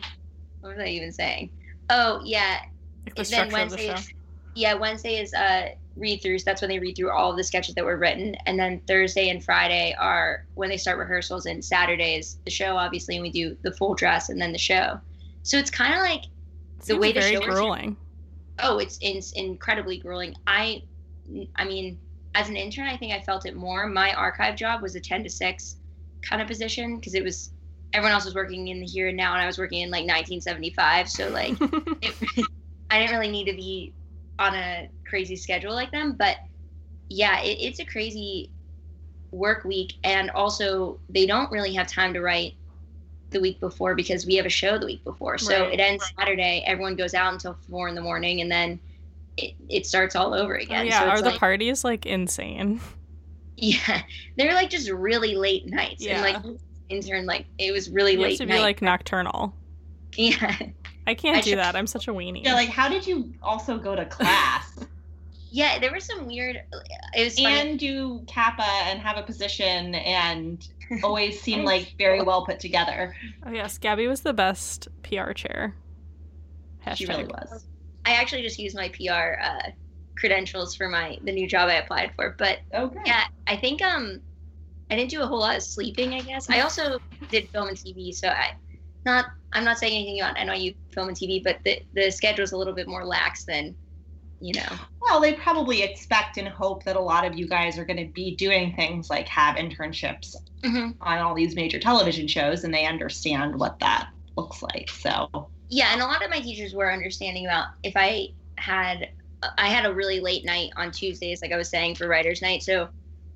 [0.61, 1.49] what was I even saying?
[1.89, 2.59] Oh yeah.
[3.05, 3.93] Like the then of the show.
[3.93, 4.09] is
[4.55, 6.43] yeah Wednesday is uh read throughs.
[6.43, 9.29] That's when they read through all of the sketches that were written, and then Thursday
[9.29, 13.29] and Friday are when they start rehearsals, and Saturday is the show, obviously, and we
[13.31, 14.99] do the full dress and then the show.
[15.43, 16.23] So it's kind of like
[16.79, 17.97] Seems way the very show works- grueling.
[18.59, 20.81] oh it's, it's incredibly grueling i
[21.55, 21.97] i mean
[22.35, 25.23] as an intern i think i felt it more my archive job was a 10
[25.23, 25.77] to 6
[26.27, 27.51] kind of position because it was
[27.93, 30.05] everyone else was working in the here and now and i was working in like
[30.05, 31.57] 1975 so like
[32.01, 32.15] it,
[32.89, 33.93] i didn't really need to be
[34.39, 36.37] on a crazy schedule like them but
[37.09, 38.51] yeah it, it's a crazy
[39.31, 42.53] work week and also they don't really have time to write
[43.31, 45.73] the week before because we have a show the week before so Right.
[45.73, 48.79] it ends saturday everyone goes out until four in the morning and then
[49.37, 52.05] it, it starts all over Oh, again yeah, so are it's the like, parties like
[52.05, 52.79] insane?
[53.57, 54.01] yeah
[54.37, 56.23] they're like just really late nights Yeah.
[56.23, 56.57] and like
[56.89, 59.53] intern like it was really You have late to be night like nocturnal.
[60.15, 60.57] yeah
[61.07, 61.75] I can't I do should- that.
[61.75, 62.43] I'm such a weenie.
[62.43, 64.79] Yeah, like how did you also go to class
[65.51, 66.57] yeah there was some weird
[67.15, 67.45] it was funny.
[67.69, 70.67] and do Kappa and have a position and
[71.03, 73.15] always seem like very well put together?
[73.45, 75.75] oh yes, Gabby was the best PR chair.
[76.85, 76.95] Hashtag.
[76.97, 77.65] She really was.
[78.05, 79.71] I actually just used my PR uh,
[80.17, 82.35] credentials for my the new job I applied for.
[82.37, 82.99] But Okay.
[83.05, 84.21] yeah, I think um
[84.89, 86.13] I didn't do a whole lot of sleeping.
[86.13, 86.99] I guess I also
[87.29, 88.47] did film and TV, so I
[89.05, 92.51] not I'm not saying anything about NYU film and TV, but the the schedule is
[92.51, 93.75] a little bit more lax than
[94.39, 94.79] you know.
[95.01, 98.11] Well, they probably expect and hope that a lot of you guys are going to
[98.13, 102.85] be doing things like have internships hmm on all these major television shows and they
[102.85, 104.89] understand what that looks like.
[104.89, 105.27] So,
[105.73, 109.09] Yeah, and a lot of my teachers were understanding about if I had
[109.57, 112.61] I had a really late night on Tuesdays, like I was saying for writers' night.
[112.61, 112.89] So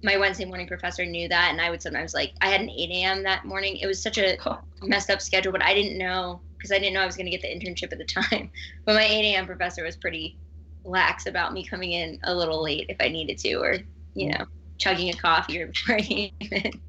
[0.04, 2.92] my Wednesday morning professor knew that, and I would sometimes like I had an 8
[2.92, 3.24] a.m.
[3.24, 3.78] that morning.
[3.78, 4.38] It was such a
[4.84, 7.36] messed up schedule, but I didn't know because I didn't know I was going to
[7.36, 8.52] get the internship at the time.
[8.86, 9.48] But my 8 a.m.
[9.48, 10.38] professor was pretty
[10.84, 13.78] lax about me coming in a little late if I needed to, or
[14.14, 14.38] you mm.
[14.38, 14.46] know,
[14.78, 16.82] chugging a coffee or before I came in.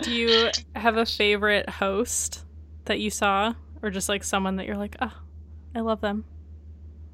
[0.00, 2.44] Do you have a favorite host
[2.86, 3.54] that you saw,
[3.84, 5.12] or just like someone that you're like, oh,
[5.74, 6.24] I love them?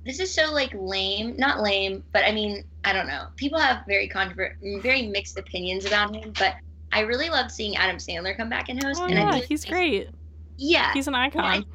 [0.06, 3.84] this is so like lame not lame but i mean i don't know people have
[3.86, 6.54] very controvert very mixed opinions about him but
[6.90, 9.44] i really love seeing adam sandler come back and host Oh and I yeah, like
[9.44, 10.08] he's great.
[10.56, 11.66] yeah He's an icon.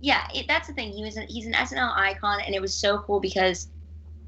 [0.00, 2.74] yeah it, that's the thing he was a, he's an snl icon and it was
[2.74, 3.68] so cool because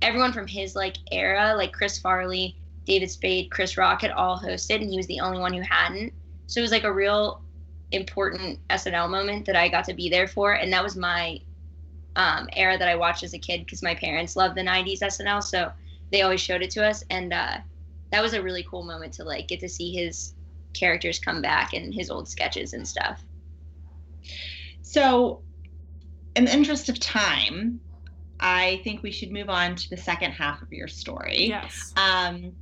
[0.03, 4.77] everyone from his like era like chris farley david spade chris rock had all hosted
[4.81, 6.13] and he was the only one who hadn't
[6.47, 7.43] so it was like a real
[7.93, 11.39] important snl moment that i got to be there for and that was my
[12.17, 15.43] um, era that i watched as a kid because my parents loved the 90s snl
[15.43, 15.71] so
[16.11, 17.59] they always showed it to us and uh,
[18.11, 20.35] that was a really cool moment to like get to see his
[20.73, 23.23] characters come back and his old sketches and stuff
[24.83, 25.43] so
[26.37, 27.81] in the interest of time,
[28.39, 31.47] I think we should move on to the second half of your story.
[31.47, 31.95] Yes.
[31.97, 32.53] Um,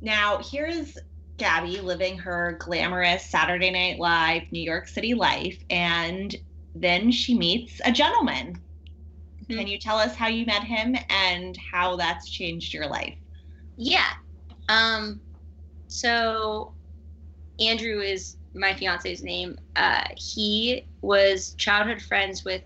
[0.00, 0.98] now, here is
[1.38, 6.34] Gabby living her glamorous Saturday Night Live New York City life, and
[6.74, 8.62] then she meets a gentleman.
[9.48, 9.56] Mhm.
[9.58, 13.16] Can you tell us how you met him and how that's changed your life?
[13.76, 14.10] Yeah.
[14.68, 15.22] Um
[15.88, 16.74] so
[17.60, 19.58] Andrew is my fiance's name.
[19.76, 22.62] Uh he was childhood friends with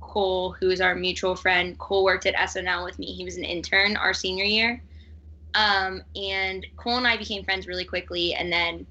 [0.00, 1.78] Cole, who is our mutual friend.
[1.78, 3.14] Cole worked at SNL with me.
[3.14, 4.82] He was an intern our senior year.
[5.56, 8.86] Um and Cole and I became friends really quickly and then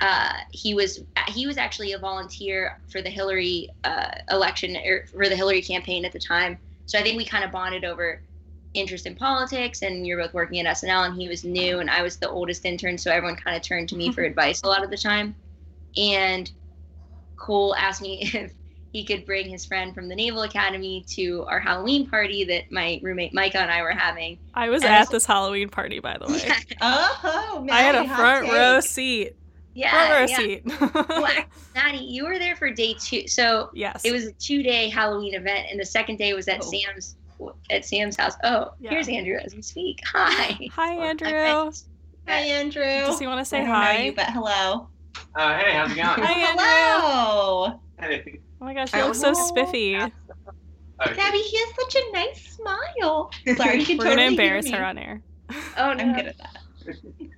[0.00, 5.28] uh, he was he was actually a volunteer for the Hillary uh, election or for
[5.28, 6.58] the Hillary campaign at the time.
[6.86, 8.22] So I think we kind of bonded over
[8.74, 12.02] interest in politics and you're both working at SNL and he was new and I
[12.02, 14.84] was the oldest intern so everyone kind of turned to me for advice a lot
[14.84, 15.34] of the time
[15.96, 16.50] and
[17.36, 18.52] Cole asked me if
[18.92, 22.98] he could bring his friend from the Naval Academy to our Halloween party that my
[23.02, 24.38] roommate Micah and I were having.
[24.54, 26.50] I was And I at was- this Halloween party, by the way.
[26.80, 28.54] Oh, I had a Maddie, hot front take.
[28.54, 29.36] row seat.
[29.74, 30.36] yeah, front row yeah.
[30.36, 31.08] seat.
[31.08, 33.28] Well, Maddie, you were there for day two.
[33.28, 34.04] So yes.
[34.04, 36.70] it was a two-day Halloween event, and the second day was at Oh.
[36.70, 37.16] Sam's
[37.70, 38.34] at Sam's house.
[38.44, 38.90] Oh, Yeah.
[38.90, 40.00] here's Andrew as we speak.
[40.12, 40.58] Hi.
[40.72, 41.72] Hi, I Andrew.
[42.28, 42.82] Hi, Andrew.
[42.84, 44.02] Does he want to I say don't know hi?
[44.02, 44.88] you, but hello.
[45.34, 46.06] Uh, hey, how's it going?
[46.06, 46.64] Hi, Andrew.
[46.64, 47.80] hello.
[47.98, 48.40] Hey.
[48.60, 49.06] Oh my gosh, you Oh.
[49.06, 49.96] look so spiffy.
[49.96, 50.12] Okay.
[51.16, 53.30] Gabby, he has such a nice smile.
[53.56, 54.72] Sorry, you can We're totally gonna hear embarrass me.
[54.72, 55.22] her on air.
[55.78, 56.04] Oh no.
[56.04, 56.56] I'm good at that.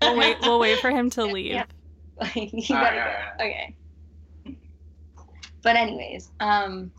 [0.02, 0.36] We'll wait.
[0.42, 1.52] We'll wait for him to leave.
[1.52, 1.64] Yeah.
[2.20, 3.44] Like, you gotta all go.
[3.46, 3.76] Okay.
[5.62, 6.92] But anyways, um,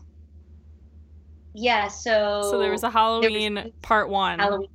[1.54, 1.88] yeah.
[1.88, 4.38] So So there was a Halloween part one.
[4.38, 4.68] Halloween.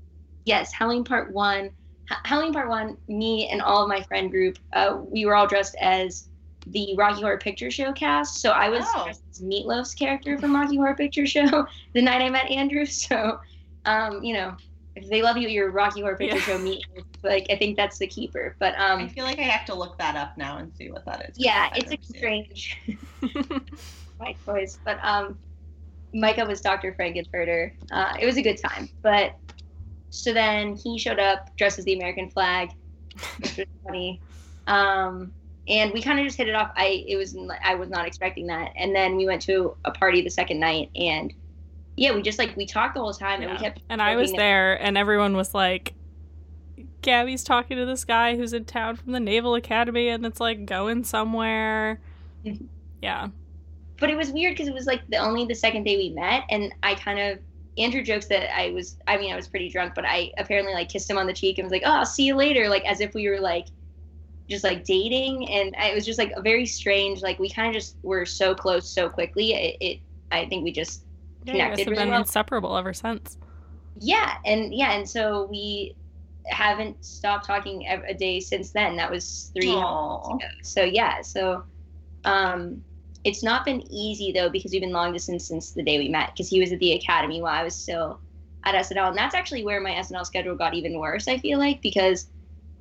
[0.45, 1.71] Yes, Halloween part one.
[2.09, 2.97] Ha- Halloween part one.
[3.07, 6.29] Me and all of my friend group, uh, we were all dressed as
[6.67, 8.39] the Rocky Horror Picture Show cast.
[8.41, 9.09] So I was Oh.
[9.41, 12.85] Meat Loaf's character from Rocky Horror Picture Show the night I met Andrew.
[12.89, 13.39] So,
[13.85, 14.55] um, you know,
[14.95, 16.41] if they love you, at your Rocky Horror Picture Yeah.
[16.43, 16.85] Show meet.
[17.23, 18.55] Like I think that's the keeper.
[18.59, 21.05] But um, I feel like I have to look that up now and see what
[21.05, 21.35] that is.
[21.37, 22.17] yeah, it's a don't see it.
[22.17, 22.77] strange
[24.19, 24.77] my choice.
[24.83, 25.37] But um,
[26.13, 26.93] Micah was Dr.
[26.95, 27.71] Frank-N-Furter.
[27.91, 28.89] Uh, it was a good time.
[29.01, 29.35] But
[30.09, 32.71] so then he showed up dressed as the American flag,
[33.39, 34.19] which was funny.
[34.67, 35.31] Um,
[35.69, 36.71] and we kind of just hit it off.
[36.75, 38.71] I it was I was not expecting that.
[38.75, 41.33] And then we went to a party the second night, and
[41.95, 43.81] yeah, we just like we talked the whole time, and we kept.
[43.89, 45.93] And I was there, and everyone was like,
[47.01, 50.65] Gabby's talking to this guy who's in town from the Naval Academy, and it's like
[50.65, 52.01] going somewhere.
[52.45, 52.67] Mhm.
[53.01, 53.27] Yeah.
[53.99, 56.43] but it was weird because it was like the only the second day we met
[56.49, 57.37] and i kind of
[57.77, 60.87] andrew jokes that i was i mean i was pretty drunk but i apparently like
[60.87, 63.01] kissed him on the cheek and was like oh i'll see you later like as
[63.01, 63.65] if we were like
[64.49, 67.73] just like dating and it was just like a very strange like we kind of
[67.73, 69.99] just were so close so quickly it, it
[70.31, 71.03] i think we just
[71.45, 72.19] Yeah, Connected have really been well.
[72.21, 73.37] inseparable ever since.
[73.99, 75.95] yeah and yeah and so we
[76.47, 80.35] haven't stopped talking a day since then that was three Aw.
[80.35, 80.45] ago.
[80.63, 81.63] So yeah, so
[82.25, 82.83] um,
[83.23, 86.31] it's not been easy though because we've been long distance since the day we met
[86.33, 88.19] because he was at the academy while I was still
[88.63, 91.27] at SNL, and that's actually where my SNL schedule got even worse.
[91.27, 92.27] I feel like because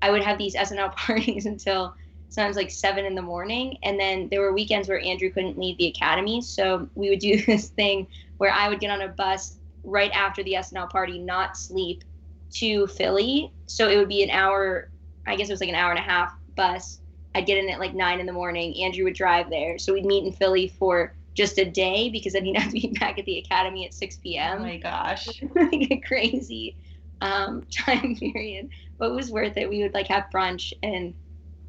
[0.03, 1.95] I would have these SNL parties until
[2.29, 5.79] sometimes like seven in the morning, and then there were weekends where Andrew couldn't leave
[5.79, 9.59] the academy, so we would do this thing where I would get on a bus
[9.85, 12.05] right after the SNL party, not sleep,
[12.51, 13.53] to Philly.
[13.67, 14.91] So it would be an hour,
[15.27, 17.01] I guess it was like an hour and a half bus.
[17.35, 18.81] I'd get in at like nine in the morning.
[18.83, 19.79] Andrew would drive there.
[19.79, 22.89] So we'd meet in Philly for just a day because then he'd have to be
[23.01, 24.59] back at the academy at 6 p.m.
[24.59, 25.29] Oh my gosh.
[25.55, 26.77] like a crazy
[27.21, 28.69] um, time period.
[28.99, 29.69] But it was worth it.
[29.69, 31.15] We would like have brunch and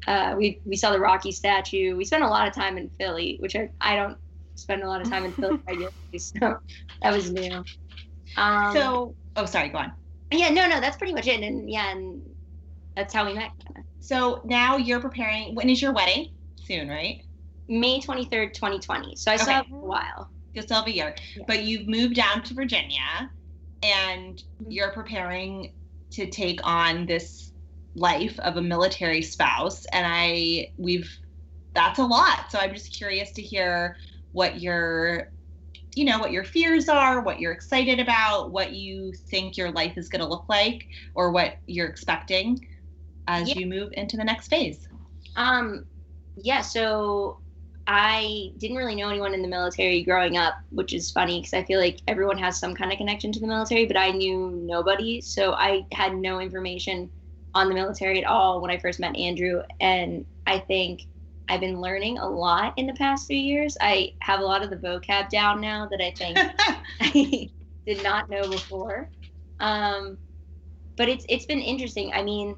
[0.06, 1.96] uh, we we saw the Rocky statue.
[1.96, 4.18] We spent a lot of time in Philly, which I, I don't
[4.54, 5.92] spend a lot of time in Philly regularly.
[6.18, 6.58] So
[7.02, 7.64] that was new.
[8.36, 9.92] Um, So, oh, sorry, go on.
[10.32, 11.40] yeah, no, no, that's pretty much it.
[11.42, 12.22] And yeah, and
[12.96, 13.50] that's how we met.
[14.00, 15.54] So now you're preparing.
[15.54, 16.28] When is your wedding?
[16.56, 17.22] Soon, right?
[17.68, 19.16] May 23rd, 2020.
[19.16, 19.56] So I still Okay.
[19.56, 20.30] have a while.
[20.54, 21.14] You'll still have a year.
[21.36, 21.44] Yeah.
[21.46, 23.30] But you've moved down to Virginia
[23.82, 25.72] and you're preparing
[26.12, 27.52] to take on this
[27.94, 29.84] life of a military spouse.
[29.92, 31.10] And I, we've,
[31.74, 32.50] that's a lot.
[32.50, 33.96] So I'm just curious to hear
[34.32, 35.32] what your,
[35.94, 39.96] you know, what your fears are, what you're excited about, what you think your life
[39.96, 42.58] is going to look like, or what you're expecting
[43.26, 43.58] as Yeah.
[43.58, 44.86] you move into the next phase.
[45.36, 45.84] Um,
[46.36, 47.38] yeah, so
[47.86, 51.64] I didn't really know anyone in the military growing up, which is funny because I
[51.64, 55.20] feel like everyone has some kind of connection to the military, but I knew nobody.
[55.20, 57.10] So I had no information
[57.54, 59.62] on the military at all when I first met Andrew.
[59.80, 61.06] And I think
[61.48, 63.76] I've been learning a lot in the past few years.
[63.80, 66.38] I have a lot of the vocab down now that I think
[67.00, 67.50] I
[67.86, 69.08] did not know before.
[69.58, 70.16] Um,
[70.96, 72.12] but it's it's been interesting.
[72.12, 72.54] I mean,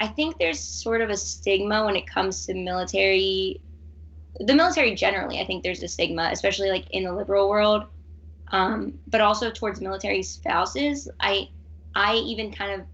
[0.00, 3.60] I think there's sort of a stigma when it comes to military,
[4.40, 5.40] the military generally.
[5.40, 7.84] I think there's a stigma, especially like in the liberal world,
[8.48, 11.08] um, but also towards military spouses.
[11.20, 11.48] I
[11.94, 12.86] I even kind of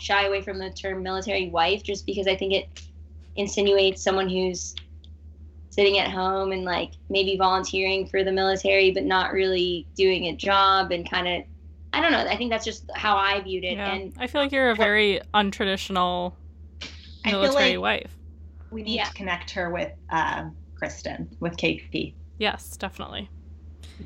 [0.00, 2.68] shy away from the term military wife just because I think it
[3.36, 4.74] insinuates someone who's
[5.70, 10.36] sitting at home and like maybe volunteering for the military but not really doing a
[10.36, 11.42] job and kind of
[11.92, 12.26] I don't know.
[12.30, 13.76] I think that's just how I viewed it.
[13.76, 13.94] Yeah.
[13.94, 16.34] And I feel like you're a very untraditional
[17.24, 18.16] I feel military like- wife.
[18.70, 19.04] we need Yeah.
[19.04, 22.12] to connect her with um, Kristen, with KP.
[22.38, 23.28] Yes, definitely.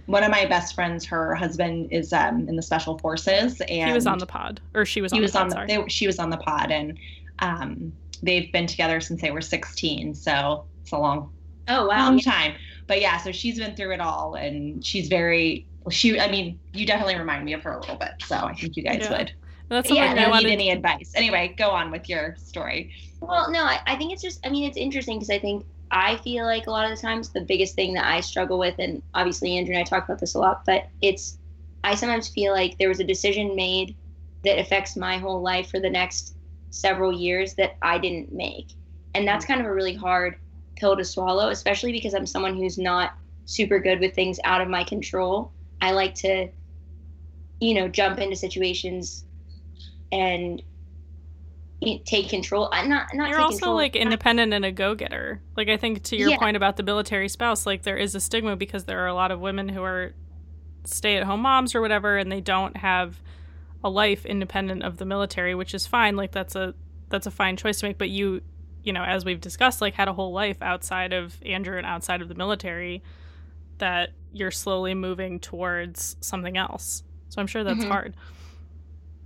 [0.07, 3.93] one of my best friends, her husband is um, in the special forces, and He
[3.95, 5.43] was on the pod, or she was on he the was pod.
[5.55, 6.97] on the they, she was on the pod, and
[7.41, 7.93] um,
[8.23, 11.33] they've been together since they were 16, so it's a long,
[11.69, 12.31] oh wow, long yeah.
[12.33, 12.55] time.
[12.87, 16.21] But yeah, so she's been through it all, and she's very she.
[16.21, 18.83] I mean, you definitely remind me of her a little bit, so I think you
[18.83, 19.19] guys Yeah.
[19.19, 19.33] would.
[19.71, 20.47] That's Yeah, I I don't wanted.
[20.49, 21.13] need any advice.
[21.15, 22.93] Anyway, go on with your story.
[23.21, 26.17] Well, no, I, I think it's just, I mean, it's interesting because I think I
[26.19, 29.03] feel like a lot of the times the biggest thing that I struggle with, and
[29.15, 31.39] obviously Andrew and I talk about this a lot, but it's,
[31.83, 33.97] I sometimes feel like there was a decision made
[34.45, 36.37] that affects my whole life for the next
[36.71, 38.69] several years that I didn't make.
[39.15, 40.37] And that's kind of a really hard
[40.77, 43.15] pill to swallow, especially because I'm someone who's not
[43.45, 45.53] super good with things out of my control.
[45.81, 46.49] I like to,
[47.61, 49.25] you know, jump into situations
[50.13, 50.63] and
[52.05, 52.69] take control.
[52.73, 53.31] I'm not not.
[53.31, 53.75] You're also control.
[53.77, 55.41] like independent and a go getter.
[55.57, 56.39] Like I think to your Yeah.
[56.39, 59.31] point about the military spouse, like there is a stigma because there are a lot
[59.31, 60.13] of women who are
[60.85, 63.21] stay at home moms or whatever, and they don't have
[63.83, 66.17] a life independent of the military, which is fine.
[66.17, 66.75] Like that's a
[67.09, 67.99] that's a fine choice to make.
[67.99, 68.43] But you,
[68.83, 72.21] you know, as we've discussed, like had a whole life outside of Andrew and outside
[72.23, 73.03] of the military
[73.79, 77.03] that you're slowly moving towards something else.
[77.31, 77.89] So I'm sure that's Mhm.
[77.89, 78.15] hard.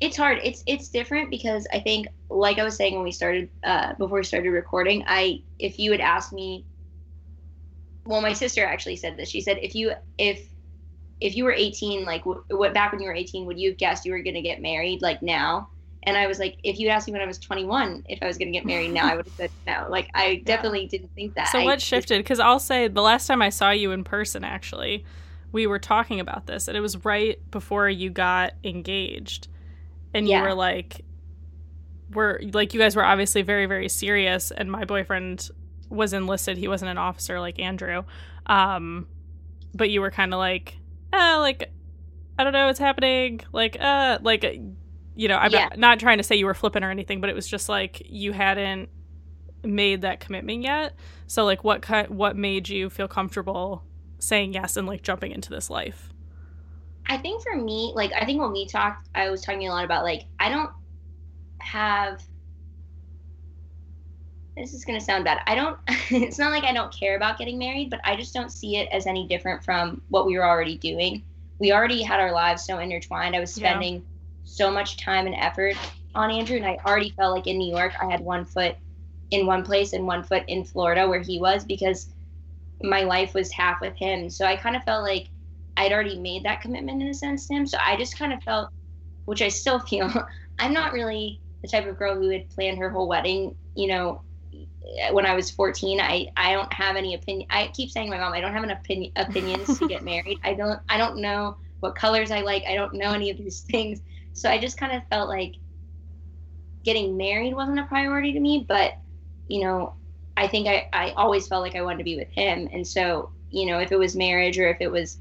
[0.05, 0.39] It's hard.
[0.45, 4.19] It's it's different because I think, like I was saying when we started, uh, before
[4.19, 6.67] we started recording, I if you had asked me,
[8.05, 9.31] well, my sister actually said this.
[9.31, 10.47] She said if you if
[11.21, 13.79] if you were 18, like w- what back when you were 18, would you have
[13.79, 15.71] guessed you were going to get married like now?
[16.03, 18.37] And I was like, if you'd asked me when I was 21 if I was
[18.37, 19.87] going to get married now, I would have said no.
[19.89, 21.49] Like I definitely didn't think that.
[21.49, 22.19] So I what shifted?
[22.19, 25.07] Because I'll say the last time I saw you in person, actually,
[25.51, 29.49] we were talking about this, and it was right before you got engaged,
[30.15, 31.05] and you were like,
[32.13, 35.51] "We're like you guys were obviously very very serious." And my boyfriend
[35.91, 38.05] was enlisted; he wasn't an officer like Andrew,
[38.47, 39.07] um,
[39.75, 40.77] but you were kind of like,
[41.13, 41.71] "Uh, like
[42.39, 44.61] I don't know what's happening," like, uh, like.
[45.17, 45.69] You know, I'm Yeah.
[45.69, 48.03] not, not trying to say you were flipping or anything, but it was just like
[48.05, 48.89] you hadn't
[49.63, 50.97] made that commitment yet.
[51.29, 53.85] So like what kind what made you feel comfortable
[54.19, 56.13] saying yes and like jumping into this life?
[57.07, 59.85] I think for me, like I think when we talked, I was talking a lot
[59.85, 60.71] about like I don't
[61.61, 62.23] have.
[64.57, 65.41] This is gonna sound bad.
[65.47, 65.79] I don't.
[66.11, 68.89] it's not like I don't care about getting married, but I just don't see it
[68.93, 71.23] as any different from what we were already doing.
[71.59, 73.37] We already had our lives so intertwined.
[73.37, 73.71] I was Yeah.
[73.71, 74.05] spending
[74.45, 75.77] so much time and effort
[76.15, 78.77] on Andrew, and I already felt like in New York I had one foot
[79.31, 82.09] in one place and one foot in Florida where he was because
[82.83, 84.31] my life was half with him.
[84.31, 85.29] So I kind of felt like
[85.77, 87.67] I'd already made that commitment in a sense to him.
[87.67, 88.71] So I just kind of felt,
[89.25, 90.11] which I still feel,
[90.59, 94.23] I'm not really the type of girl who had planned her whole wedding, you know,
[95.11, 96.01] when I was 14.
[96.01, 97.49] I, I don't have any opinion.
[97.51, 100.39] I keep saying to my mom, I don't have an opinion opinions to get married.
[100.45, 102.65] I don't, I don't know what colors I like.
[102.69, 104.01] I don't know any of these things.
[104.33, 105.55] So I just kind of felt like
[106.85, 108.95] getting married wasn't a priority to me, but
[109.49, 109.95] you know,
[110.37, 112.69] I think I, I always felt like I wanted to be with him.
[112.73, 115.19] And so, you know, if it was marriage or if it was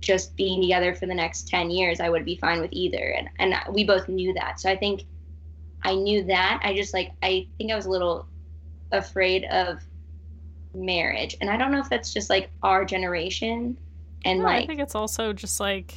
[0.00, 3.14] just being together for the next 10 years, I would be fine with either.
[3.16, 4.60] And, and we both knew that.
[4.60, 5.04] So I think
[5.82, 6.60] I knew that.
[6.62, 8.26] I just like, I think I was a little
[8.92, 9.80] afraid of
[10.74, 11.36] marriage.
[11.40, 13.76] And I don't know if that's just like our generation
[14.24, 15.94] and No, like, I think it's also just like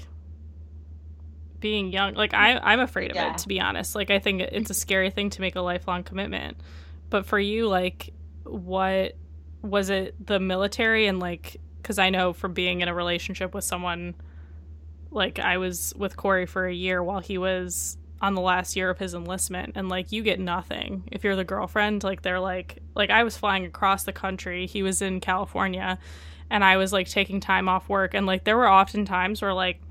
[1.59, 2.13] being young.
[2.13, 3.31] Like I I'm afraid of Yeah.
[3.31, 3.95] it to be honest.
[3.95, 6.57] Like I think it's a scary thing to make a lifelong commitment.
[7.09, 9.15] But for you like what
[9.61, 13.63] was it the military and like cuz I know from being in a relationship with
[13.63, 14.15] someone
[15.11, 18.89] like I was with Corey for a year while he was on the last year
[18.89, 22.79] of his enlistment and like you get nothing if you're the girlfriend like they're like
[22.95, 25.99] like I was flying across the country he was in California
[26.49, 29.53] and I was like taking time off work and like there were often times where
[29.53, 29.81] like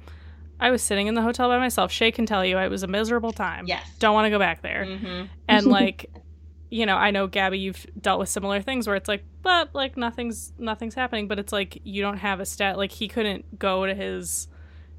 [0.59, 2.86] I was sitting in the hotel by myself Shay can tell you it was a
[2.88, 3.86] miserable time Yes.
[3.99, 5.24] don't want to go back there Mm-hmm.
[5.49, 6.11] and like
[6.73, 9.97] you know i know gabby you've dealt with similar things where it's like but like
[9.97, 11.29] nothing's nothing's happening.
[11.29, 14.49] But it's like you don't have a stat like he couldn't go to his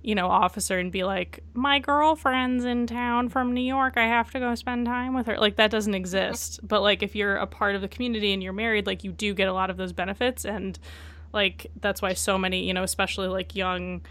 [0.01, 3.93] you know officer and be like my girlfriend's in town from new york.
[3.95, 5.37] I have to go spend time with her.
[5.37, 6.59] Like that doesn't exist.
[6.61, 9.33] But like if you're a part of the community and you're married like you do
[9.33, 10.45] get a lot of those benefits.
[10.45, 10.77] And
[11.31, 14.01] like that's why so many you know especially like young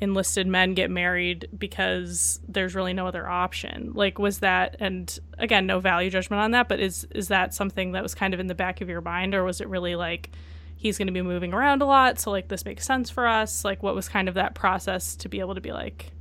[0.00, 3.92] enlisted men get married because there's really no other option.
[3.94, 7.92] Like was that and again no value judgment on that, but is is that something
[7.92, 10.30] that was kind of in the back of your mind or was it really like
[10.76, 13.64] he's going to be moving around a lot so like this makes sense for us?
[13.64, 16.12] Like what was kind of that process to be able to be like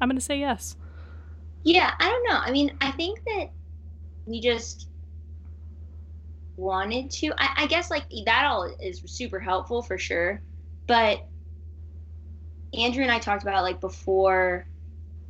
[0.00, 0.76] I'm going to say yes.
[1.62, 2.38] Yeah, I don't know.
[2.38, 3.50] I mean, I think that
[4.26, 4.88] we just
[6.56, 7.32] wanted to.
[7.38, 10.42] I, I guess like that all is super helpful for sure.
[10.86, 11.26] But
[12.78, 14.68] Andrew and I talked about like before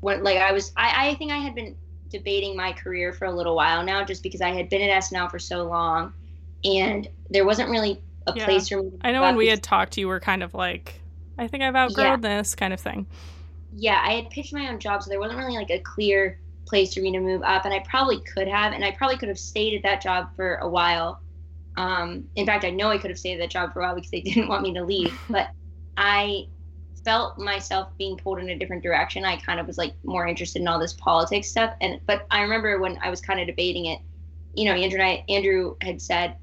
[0.00, 1.76] when like I was I, I think I had been
[2.10, 5.28] debating my career for a little while now just because I had been at SNL
[5.28, 6.14] for so long
[6.64, 8.34] and there wasn't really a Yeah.
[8.34, 11.00] place for me I know when we had talked you were kind of like
[11.38, 13.06] I think I've outgrown this kind of thing.
[13.72, 16.38] yeah, I had pitched my own job, so there wasn't really like a clear
[16.68, 19.28] place for me to move up, and I probably could have, and I probably could
[19.28, 21.20] have stayed at that job for a while.
[21.76, 23.94] Um, in fact, I know I could have stayed at that job for a while
[23.94, 25.48] because they didn't want me to leave, but
[25.96, 26.44] I
[27.04, 29.24] felt myself being pulled in a different direction.
[29.24, 32.42] I kind of was like more interested in all this politics stuff, and but I
[32.42, 34.00] remember when I was kind of debating it,
[34.54, 36.36] you know, Andrew and I, Andrew had said,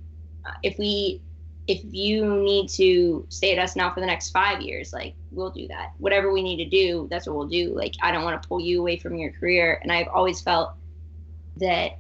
[0.45, 1.22] uh, if we
[1.68, 5.68] if you need to stay at SNL for the next five years, like we'll do
[5.68, 5.93] that.
[5.99, 7.74] Whatever we need to do, that's what we'll do.
[7.74, 9.80] Like I don't want to pull you away from your career.
[9.82, 10.74] And I've always felt
[11.57, 11.97] that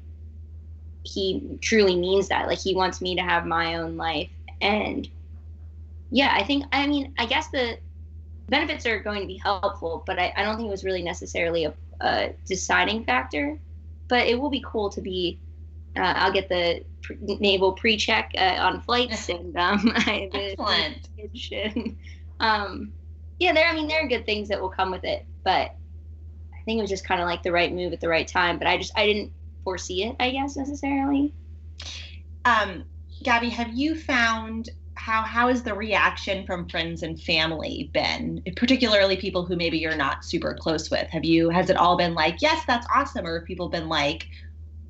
[1.03, 2.47] he truly means that.
[2.47, 4.29] Like he wants me to have my own life.
[4.61, 5.07] And
[6.09, 7.77] yeah, I think I mean, I guess the
[8.51, 11.65] benefits are going to be helpful, but I, I don't think it was really necessarily
[11.65, 13.57] a, a deciding factor.
[14.07, 15.39] But it will be cool to be
[15.97, 21.09] uh, I'll get the pre- naval pre-check uh, on flights and um, Excellent.
[21.17, 21.95] the,
[22.39, 22.91] um,
[23.39, 23.67] yeah, there.
[23.67, 25.73] I mean, there are good things that will come with it, but
[26.53, 28.57] I think it was just kind of like the right move at the right time.
[28.59, 29.31] But I just I didn't
[29.63, 31.33] foresee it, I guess necessarily.
[32.45, 32.83] Um,
[33.23, 34.69] Gabby, have you found
[35.01, 39.95] how how has the reaction from friends and family been, particularly people who maybe you're
[39.95, 41.07] not super close with?
[41.09, 44.27] Have you has it all been like, yes, that's awesome, or have people been like,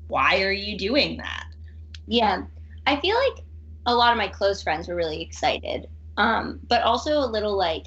[0.08, 1.46] why are you doing that?
[2.06, 2.42] Yeah,
[2.86, 3.42] I feel like
[3.86, 5.88] a lot of my close friends were really excited,
[6.18, 7.86] um, but also a little like.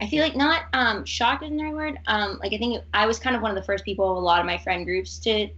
[0.00, 1.98] I feel like not um, shocked isn't the right word.
[2.06, 4.20] Um, like I think I was kind of one of the first people of a
[4.20, 5.48] lot of my friend groups to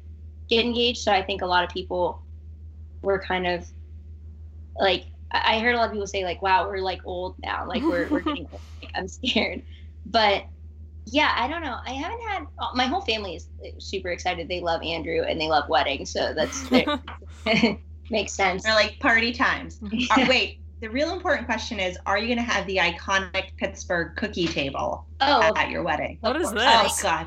[0.48, 0.98] get engaged.
[0.98, 2.20] So I think a lot of people
[3.02, 3.66] were kind of
[4.78, 5.06] like
[5.44, 7.66] I I heard a lot of people say like, "Wow, we're like old now.
[7.66, 8.60] Like we're we're getting old.
[8.82, 9.62] Like, I'm scared."
[10.06, 10.44] But
[11.06, 11.76] yeah, I don't know.
[11.86, 14.48] I haven't had uh, my whole family is super excited.
[14.48, 16.68] They love Andrew and they love weddings, so that's
[18.10, 18.64] makes sense.
[18.64, 19.80] They're like party times.
[20.10, 24.16] Uh, wait, the real important question is: Are you going to have the iconic Pittsburgh
[24.16, 26.18] cookie table Oh, at your wedding?
[26.20, 26.62] What is course.
[26.64, 26.98] Oh?
[27.02, 27.26] God!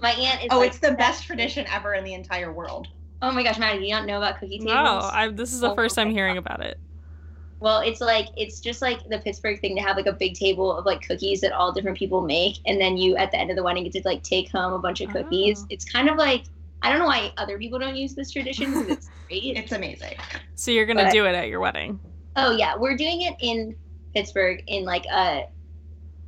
[0.00, 0.48] my aunt is.
[0.50, 2.88] Oh, like, it's the best tradition ever in the entire world.
[3.20, 4.74] Oh my gosh, Maddie, you don't know about cookie tables?
[4.74, 6.78] No, I, this is the Oh, first time hearing about it.
[7.60, 10.72] Well, it's like it's just like the Pittsburgh thing to have like a big table
[10.76, 13.56] of like cookies that all different people make, and then you at the end of
[13.56, 15.62] the wedding get to like take home a bunch of cookies.
[15.62, 15.66] Oh.
[15.70, 16.44] It's kind of like
[16.82, 19.56] I don't know why other people don't use this tradition because it's great.
[19.56, 20.14] It's amazing.
[20.54, 21.98] So you're gonna But- do it at your wedding?
[22.36, 23.74] oh yeah, we're doing it in
[24.14, 25.40] Pittsburgh in like uh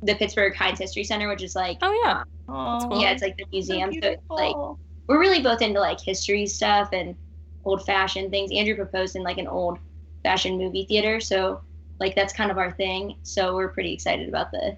[0.03, 2.23] the Pittsburgh Heinz History Center, which is like Oh yeah.
[2.49, 3.01] Oh, cool.
[3.01, 3.93] yeah, it's like the museum.
[3.93, 4.55] So, it's like
[5.07, 7.15] we're really both into like history stuff and
[7.63, 8.51] old fashioned things.
[8.51, 9.79] Andrew proposed in like an old
[10.23, 11.61] fashioned movie theater, so
[11.99, 13.15] like that's kind of our thing.
[13.23, 14.77] So we're pretty excited about the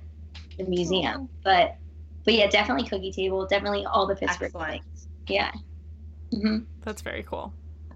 [0.57, 1.29] the museum.
[1.43, 1.75] But
[2.25, 4.83] but yeah, definitely cookie table, definitely all the Pittsburgh Excellent.
[4.83, 5.07] things.
[5.27, 5.51] Yeah.
[6.33, 7.53] hmm That's very cool.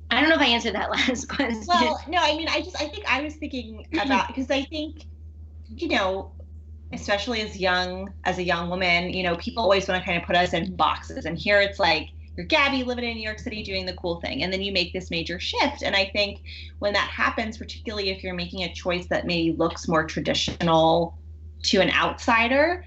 [0.09, 1.63] I don't know if I answered that last question.
[1.67, 5.05] Well, no, I mean, I just, I think I was thinking about because I think,
[5.67, 6.33] you know,
[6.93, 10.25] especially as young as a young woman, you know, people always want to kind of
[10.25, 13.63] put us in boxes, and here it's like you're Gabby living in New York City
[13.63, 16.41] doing the cool thing, and then you make this major shift, and I think
[16.79, 21.17] when that happens, particularly if you're making a choice that maybe looks more traditional
[21.63, 22.83] to an outsider.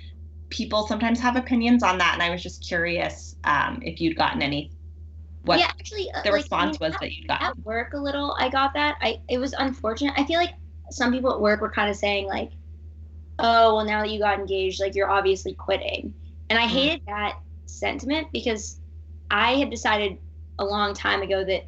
[0.51, 4.43] People sometimes have opinions on that, and I was just curious um, if you'd gotten
[4.43, 4.73] any,
[5.43, 7.47] what yeah, actually, uh, the like, response was that you got gotten.
[7.47, 10.55] at work a little i got that i it was unfortunate i feel like
[10.91, 12.51] some people at work were kind of saying like
[13.39, 16.15] oh well now that you got engaged like you're obviously quitting
[16.51, 16.69] and i Mm.
[16.69, 17.35] hated that
[17.67, 18.80] sentiment because
[19.31, 20.19] i had decided
[20.59, 21.65] a long time ago that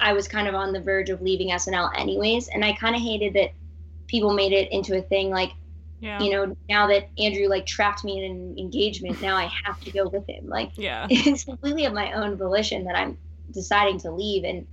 [0.00, 3.02] i was kind of on the verge of leaving snl anyways and i kind of
[3.02, 3.50] hated that
[4.06, 5.52] people made it into a thing like
[6.00, 6.20] Yeah.
[6.22, 9.90] you know now that andrew like trapped me in an engagement now i have to
[9.90, 11.06] go with him like yeah.
[11.10, 13.18] it's completely of my own volition that I'm
[13.52, 14.44] deciding to leave.
[14.44, 14.66] And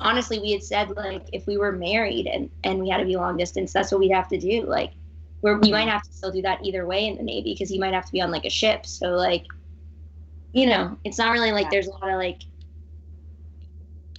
[0.00, 3.16] honestly, we had said like if we were married and and we had to be
[3.16, 4.64] long distance, that's what we'd have to do.
[4.66, 4.92] Like
[5.42, 7.78] we're, we might have to still do that either way in the Navy because he
[7.78, 8.86] might have to be on like a ship.
[8.86, 9.46] So like,
[10.56, 11.70] you know, it's not really like Yeah.
[11.70, 12.40] there's a lot of like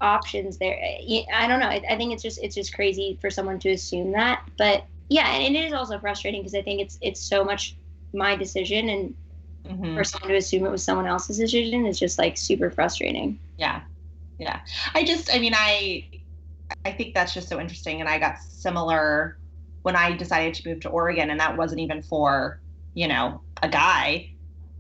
[0.01, 0.77] options there.
[0.79, 1.67] I I don't know.
[1.67, 4.43] I, I think it's just it's just crazy for someone to assume that.
[4.57, 7.77] But yeah, and it is also frustrating because I think it's it's so much
[8.13, 9.15] my decision and
[9.67, 9.95] Mhm.
[9.95, 13.41] for someone to assume it was someone else's decision is just like super frustrating.
[13.57, 13.81] Yeah.
[14.39, 14.61] Yeah.
[14.95, 16.05] I just I mean I
[16.85, 19.39] I think that's just so interesting and I got similar
[19.83, 22.61] when I decided to move to Oregon and that wasn't even for,
[22.93, 24.31] you know, a guy,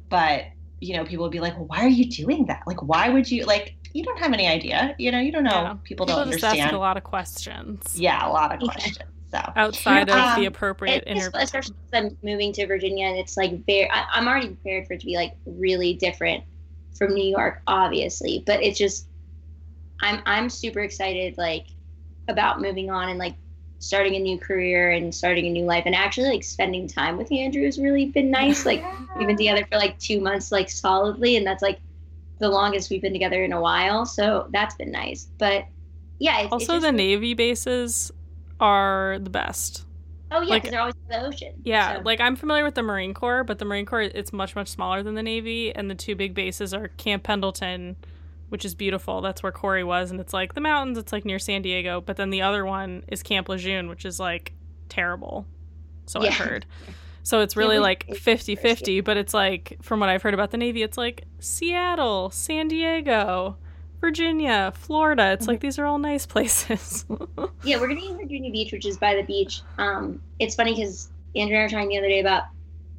[0.09, 0.45] but
[0.79, 2.61] you know, people would be like, "Well, why are you doing that?
[2.67, 4.95] Like why would you like you don't have any idea.
[4.99, 5.49] You know, you don't know.
[5.49, 5.73] Yeah.
[5.83, 6.75] People, People don't just ask understand.
[6.75, 8.99] a lot of questions Yeah, a lot of questions.
[9.31, 11.39] So outside of Um, the appropriate It's, interview.
[11.41, 13.89] especially since I'm moving to Virginia, and it's like very.
[13.89, 16.43] I, I'm already prepared for it to be like really different
[16.97, 18.43] from New York, obviously.
[18.45, 19.07] But it's just,
[20.01, 21.65] I'm I'm super excited like
[22.27, 23.35] about moving on and like
[23.79, 27.31] starting a new career and starting a new life, and actually like spending time with
[27.31, 28.65] Andrew has really been nice.
[28.65, 28.83] Like
[29.17, 31.79] we've been together for like two months, like solidly, and that's like
[32.39, 34.05] the longest we've been together in a while.
[34.05, 35.27] So that's been nice.
[35.37, 35.65] But
[36.19, 38.11] yeah, also, the Navy bases
[38.59, 39.85] are the best.
[40.31, 41.53] oh yeah, like- they're always in the ocean.
[41.63, 44.55] Yeah, So- like I'm familiar with the Marine Corps, but the Marine Corps it's much
[44.55, 47.95] much smaller than the Navy, and the two big bases are Camp Pendleton,
[48.49, 49.21] which is beautiful.
[49.21, 50.97] That's where Corey was, and it's like the mountains.
[50.97, 52.01] It's like near San Diego.
[52.01, 54.53] But then the other one is Camp Lejeune, which is like
[54.89, 55.45] terrible.
[56.05, 56.29] So Yeah.
[56.29, 56.65] I've heard.
[57.23, 60.21] So it's really like Lejeune is 50 very 50, but it's like, from what I've
[60.21, 63.57] heard about the Navy, it's like Seattle, San Diego,
[63.99, 65.31] Virginia, Florida.
[65.33, 67.05] It's like these are all nice places.
[67.63, 69.61] Yeah, we're gonna be in Virginia Beach, which is by the beach.
[69.77, 72.43] Um, it's funny because Andrew and I were talking the other day about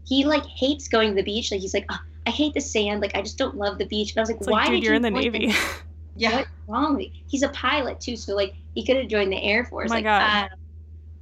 [0.05, 1.51] he like hates going to the beach.
[1.51, 1.99] Like he's like, oh,
[2.29, 3.01] I hate the sand.
[3.01, 4.11] Like I just don't love the beach.
[4.13, 5.55] And I was like, it's why like, dude, did you're you in the join Navy.
[6.17, 6.37] Yeah.
[6.39, 7.11] What's wrong with you?
[7.29, 9.89] He's a pilot too, so like he could have joined the Air Force.
[9.89, 10.49] my like, God.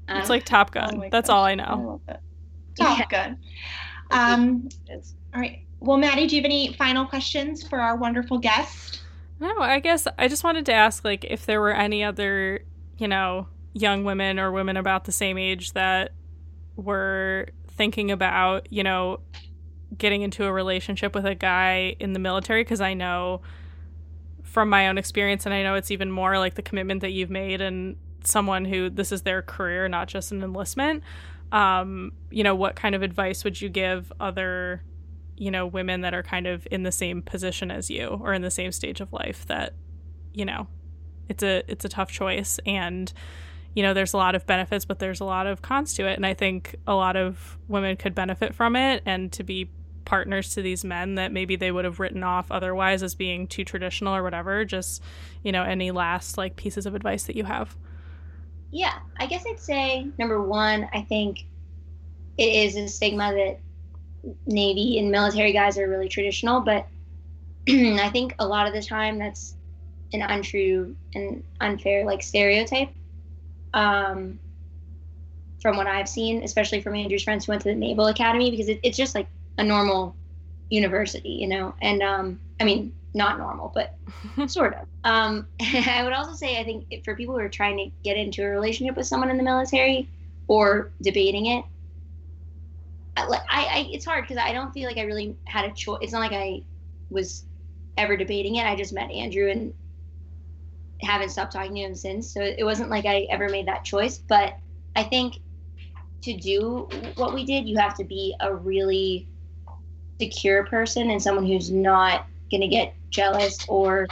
[0.09, 0.99] I it's like Top Oh Gun.
[0.99, 2.01] my That's gosh, all I I know.
[2.09, 2.21] love it.
[2.81, 3.07] Top Yeah.
[3.09, 3.39] Gun.
[4.11, 4.69] Um,
[5.35, 5.61] all right.
[5.81, 9.03] Well, Maddie, do you have any final questions for our wonderful guest?
[9.39, 12.61] No, I guess I just wanted to ask like if there were any other,
[12.97, 16.13] you know, young women or women about the same age that
[16.77, 19.21] were thinking about, you know,
[19.97, 23.41] getting into a relationship with a guy in the military because I know
[24.43, 27.31] from my own experience and I know it's even more like the commitment that you've
[27.31, 31.03] made and someone who this is their career, not just an enlistment.
[31.53, 34.83] Um, you know, what kind of advice would you give other
[35.37, 38.43] you know women that are kind of in the same position as you or in
[38.43, 39.75] the same stage of life that
[40.33, 40.67] you know
[41.29, 43.13] it's a it's a tough choice and
[43.77, 46.17] you know there's a lot of benefits but there's a lot of cons to it
[46.17, 49.71] and i think a lot of women could benefit from it and to be
[50.05, 53.65] partners to these men that maybe they would have written off otherwise as being too
[53.65, 55.01] traditional or whatever just
[55.45, 57.77] you know any last like pieces of advice that you have
[58.71, 61.47] Yeah, I guess I'd say number one, I think
[62.37, 63.61] it is a stigma that
[64.47, 66.87] Navy and military guys are really traditional, but
[67.69, 69.55] I think a lot of the time that's
[70.13, 72.91] an untrue and unfair like stereotype.
[73.77, 74.41] Um,
[75.61, 78.69] from what I've seen, especially from Andrew's friends who went to the Naval Academy, because
[78.69, 79.29] it, it's just like
[79.59, 80.17] a normal
[80.71, 81.75] university, you know.
[81.83, 83.95] And um, I mean, not normal, but
[84.51, 84.87] sort of.
[85.05, 88.43] Um, I would also say I think for people who are trying to get into
[88.43, 90.09] a relationship with someone in the military
[90.49, 91.65] or debating it,
[93.17, 95.99] I, I it's hard because I don't feel like I really had a choice.
[96.03, 96.63] It's not like I
[97.11, 97.45] was
[97.97, 98.67] ever debating it.
[98.67, 99.73] I just met Andrew and
[101.03, 102.33] haven't stopped talking to him since.
[102.33, 104.19] So it wasn't like I ever made that choice.
[104.19, 104.57] But
[104.95, 105.39] I think
[106.23, 109.29] to do what we did, you have to be a really
[110.21, 114.07] secure person and someone who's not going to get jealous or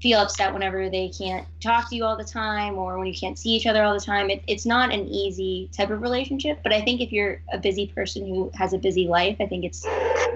[0.00, 3.38] feel upset whenever they can't talk to you all the time or when you can't
[3.38, 4.30] see each other all the time.
[4.30, 7.86] It, it's not an easy type of relationship, but I think if you're a busy
[7.86, 9.86] person who has a busy life, I think it's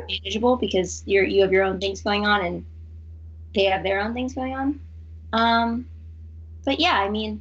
[0.09, 2.64] manageable because you're you have your own things going on and
[3.55, 4.81] they have their own things going on.
[5.37, 5.87] Um,
[6.65, 7.41] but yeah, I mean,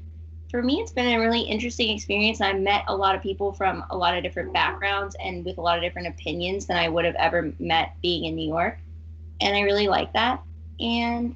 [0.52, 2.42] for me, it's been a really interesting experience.
[2.42, 5.62] I met a lot of people from a lot of different backgrounds and with a
[5.62, 8.78] lot of different opinions than I would have ever met being in New York,
[9.42, 10.42] and I really like that.
[10.80, 11.36] And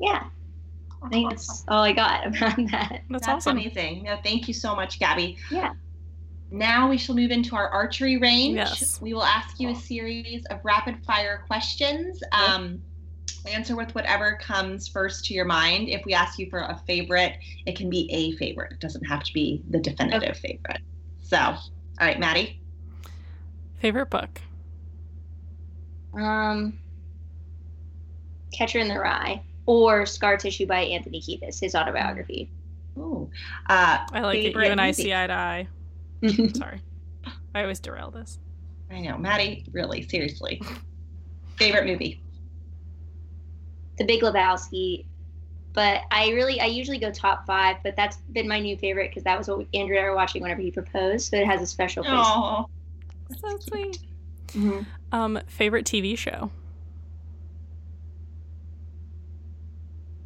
[0.00, 0.24] yeah,
[1.02, 3.02] I think that's all I got about that.
[3.10, 4.04] that's, That's awesome amazing.
[4.04, 5.38] No, thank you so much, Gabby.
[5.50, 5.72] Yeah.
[6.50, 8.56] Now we shall move into our archery range.
[8.56, 9.00] Yes.
[9.00, 12.22] We will ask you a series of rapid fire questions.
[12.30, 12.82] Um,
[13.46, 15.88] answer with whatever comes first to your mind.
[15.88, 17.36] If we ask you for a favorite,
[17.66, 18.72] it can be a favorite.
[18.72, 20.80] It doesn't have to be the definitive favorite.
[21.22, 21.58] So, all
[22.00, 22.60] right, Maddie.
[23.80, 24.40] favorite book
[26.14, 26.78] Um,
[28.52, 32.50] Catcher in the Rye or Scar Tissue by Anthony Kiedis, his autobiography.
[32.98, 33.30] Ooh.
[33.70, 34.54] Uh, i like it.
[34.54, 35.02] you and i movie?
[35.04, 35.68] see eye to eye
[36.54, 36.82] sorry
[37.54, 38.38] i always derail this
[38.90, 39.64] I know, Maddie.
[39.72, 40.60] Really, seriously.
[41.56, 42.20] Favorite movie.
[43.98, 45.04] The Big Lebowski.
[45.74, 49.24] But I really, I usually go top five, but that's been my new favorite because
[49.24, 51.30] that was what Andrew and I were watching whenever he proposed.
[51.30, 52.14] So it has a special place.
[52.18, 52.66] Oh,
[53.40, 53.98] so sweet
[54.48, 54.84] Mhm.
[55.12, 56.50] um favorite tv show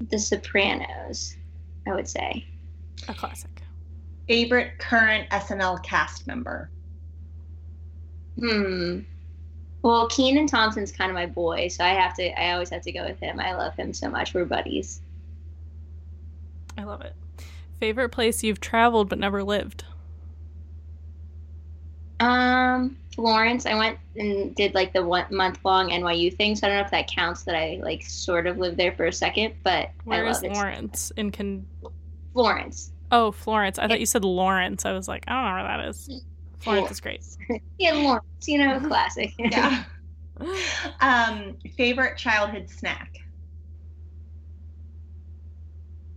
[0.08, 1.36] The Sopranos,
[1.86, 2.44] I would say.
[3.08, 3.50] a classic
[4.26, 6.68] favorite current SNL cast member.
[8.38, 9.00] Hmm.
[9.82, 12.28] Well, Kenan Thompson's kind of my boy, so I have to.
[12.40, 13.38] I always have to go with him.
[13.38, 14.34] I love him so much.
[14.34, 15.00] We're buddies.
[16.76, 17.14] I love it.
[17.78, 19.84] Favorite place you've traveled but never lived?
[22.20, 23.66] Um, Florence.
[23.66, 26.84] I went and did like the one month long NYU thing, so I don't know
[26.84, 27.42] if that counts.
[27.44, 30.44] That I like sort of lived there for a second, but Where I is love
[30.44, 31.12] it.
[31.16, 31.66] In can
[32.32, 32.90] Florence.
[33.12, 33.78] Oh, Florence.
[33.78, 33.88] I Yeah.
[33.88, 34.84] thought you said Lawrence.
[34.84, 36.10] I was like, I don't know where that is.
[36.60, 37.24] Florence is great.
[37.78, 38.48] Yeah, Lawrence.
[38.48, 39.32] You know, classic.
[39.38, 39.84] Yeah.
[41.00, 43.12] um, favorite childhood snack.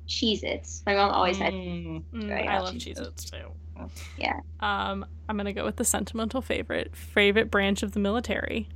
[0.07, 0.81] Cheez Its.
[0.85, 1.53] My mom always had.
[1.53, 3.51] Mm, Mm, Right, I love Cheez-Its too.
[4.17, 4.39] Yeah.
[4.59, 6.95] Um, I'm gonna go with the sentimental favorite.
[6.95, 8.67] Favorite branch of the military.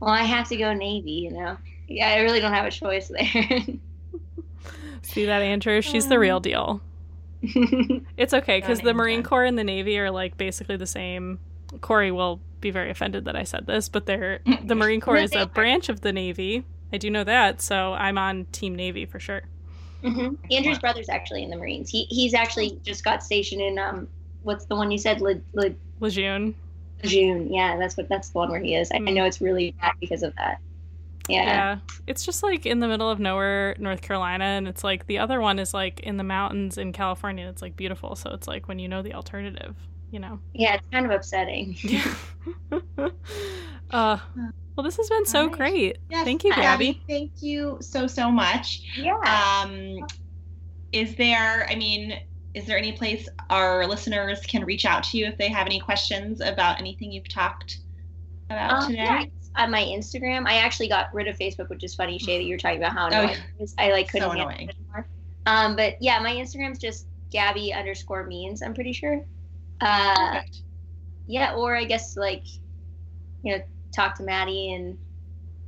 [0.00, 1.56] Well, I have to go Navy, you know.
[1.88, 3.62] Yeah, I really don't have a choice there.
[5.02, 5.80] See that, Andrew?
[5.80, 6.80] She's the real deal.
[8.16, 9.28] It's okay because the Marine done.
[9.28, 11.38] Corps and the Navy are like basically the same.
[11.80, 15.34] Corey will be very offended that I said this, but they're the Marine Corps is
[15.34, 16.64] a branch of the Navy.
[16.92, 19.42] I do know that, so I'm on Team Navy for sure.
[20.02, 21.90] hmm Andrew's brother's actually in the Marines.
[21.90, 24.08] He he's actually just got stationed in um
[24.42, 26.54] what's the one you said Le, Le, Lejeune.
[27.02, 27.52] Lejeune.
[27.52, 28.90] Yeah, that's what that's the one where he is.
[28.92, 29.14] I Mm.
[29.14, 30.60] know it's really bad because of that.
[31.28, 31.44] Yeah.
[31.44, 31.78] Yeah.
[32.06, 35.40] It's just like in the middle of nowhere, North Carolina, and it's like the other
[35.40, 37.44] one is like in the mountains in California.
[37.46, 39.74] And it's like beautiful, so it's like when you know the alternative,
[40.10, 40.38] you know.
[40.52, 41.76] Yeah, it's kind of upsetting.
[41.84, 42.14] Yeah.
[43.90, 44.18] uh,
[44.76, 45.52] well, this has been so right.
[45.52, 45.98] great.
[46.10, 47.00] Yes, Thank you, Gabby.
[47.08, 48.82] Thank you so so much.
[48.98, 49.14] Yeah.
[49.64, 50.06] Um,
[50.92, 51.66] is there?
[51.70, 52.18] I mean,
[52.54, 55.80] is there any place our listeners can reach out to you if they have any
[55.80, 57.78] questions about anything you've talked
[58.50, 59.02] about Um, today?
[59.04, 59.24] yeah,
[59.56, 60.46] on my Instagram.
[60.46, 62.92] I actually got rid of Facebook, which is funny, Shay, that you were talking about
[62.92, 63.66] how Oh, annoying yeah.
[63.78, 64.68] I like couldn't So handle annoying.
[64.68, 65.06] it anymore.
[65.46, 68.62] Um, but yeah, my Instagram's just Gabby underscore means.
[68.62, 69.24] I'm pretty sure.
[69.80, 70.58] Uh, Perfect.
[71.26, 72.44] yeah, or I guess like,
[73.42, 73.62] you know,
[73.94, 74.98] talk to Maddie and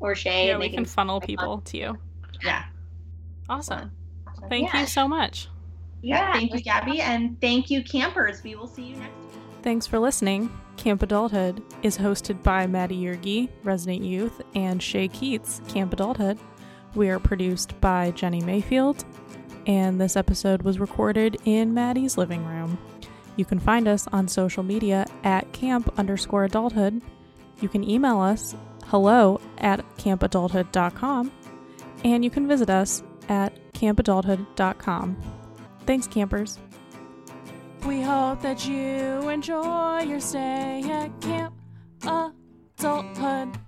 [0.01, 0.47] or Shay.
[0.47, 1.99] Yeah, and we they can funnel people to you.
[2.45, 2.65] Yeah.
[3.49, 3.91] Awesome.
[4.27, 4.49] Awesome.
[4.49, 4.81] Thank Yeah.
[4.81, 5.49] you so much.
[6.03, 8.43] Yeah, thank you, Gabby, and thank you, campers.
[8.45, 9.41] We will see you next week.
[9.67, 10.49] Thanks for listening.
[10.77, 16.39] Camp Adulthood is hosted by Maddie Yergi, Resident Youth, and Shay Keats, Camp Adulthood.
[16.95, 19.05] We are produced by Jenny Mayfield,
[19.67, 22.79] and this episode was recorded in Maddie's living room.
[23.35, 27.03] You can find us on social media at camp underscore adulthood.
[27.61, 31.33] You can email us hello at campadulthood.com,
[32.05, 35.17] and you can visit us at campadulthood.com.
[35.87, 36.61] Thanks, campers.
[37.87, 41.55] We hope that you enjoy your stay at Camp
[42.03, 43.66] Adulthood.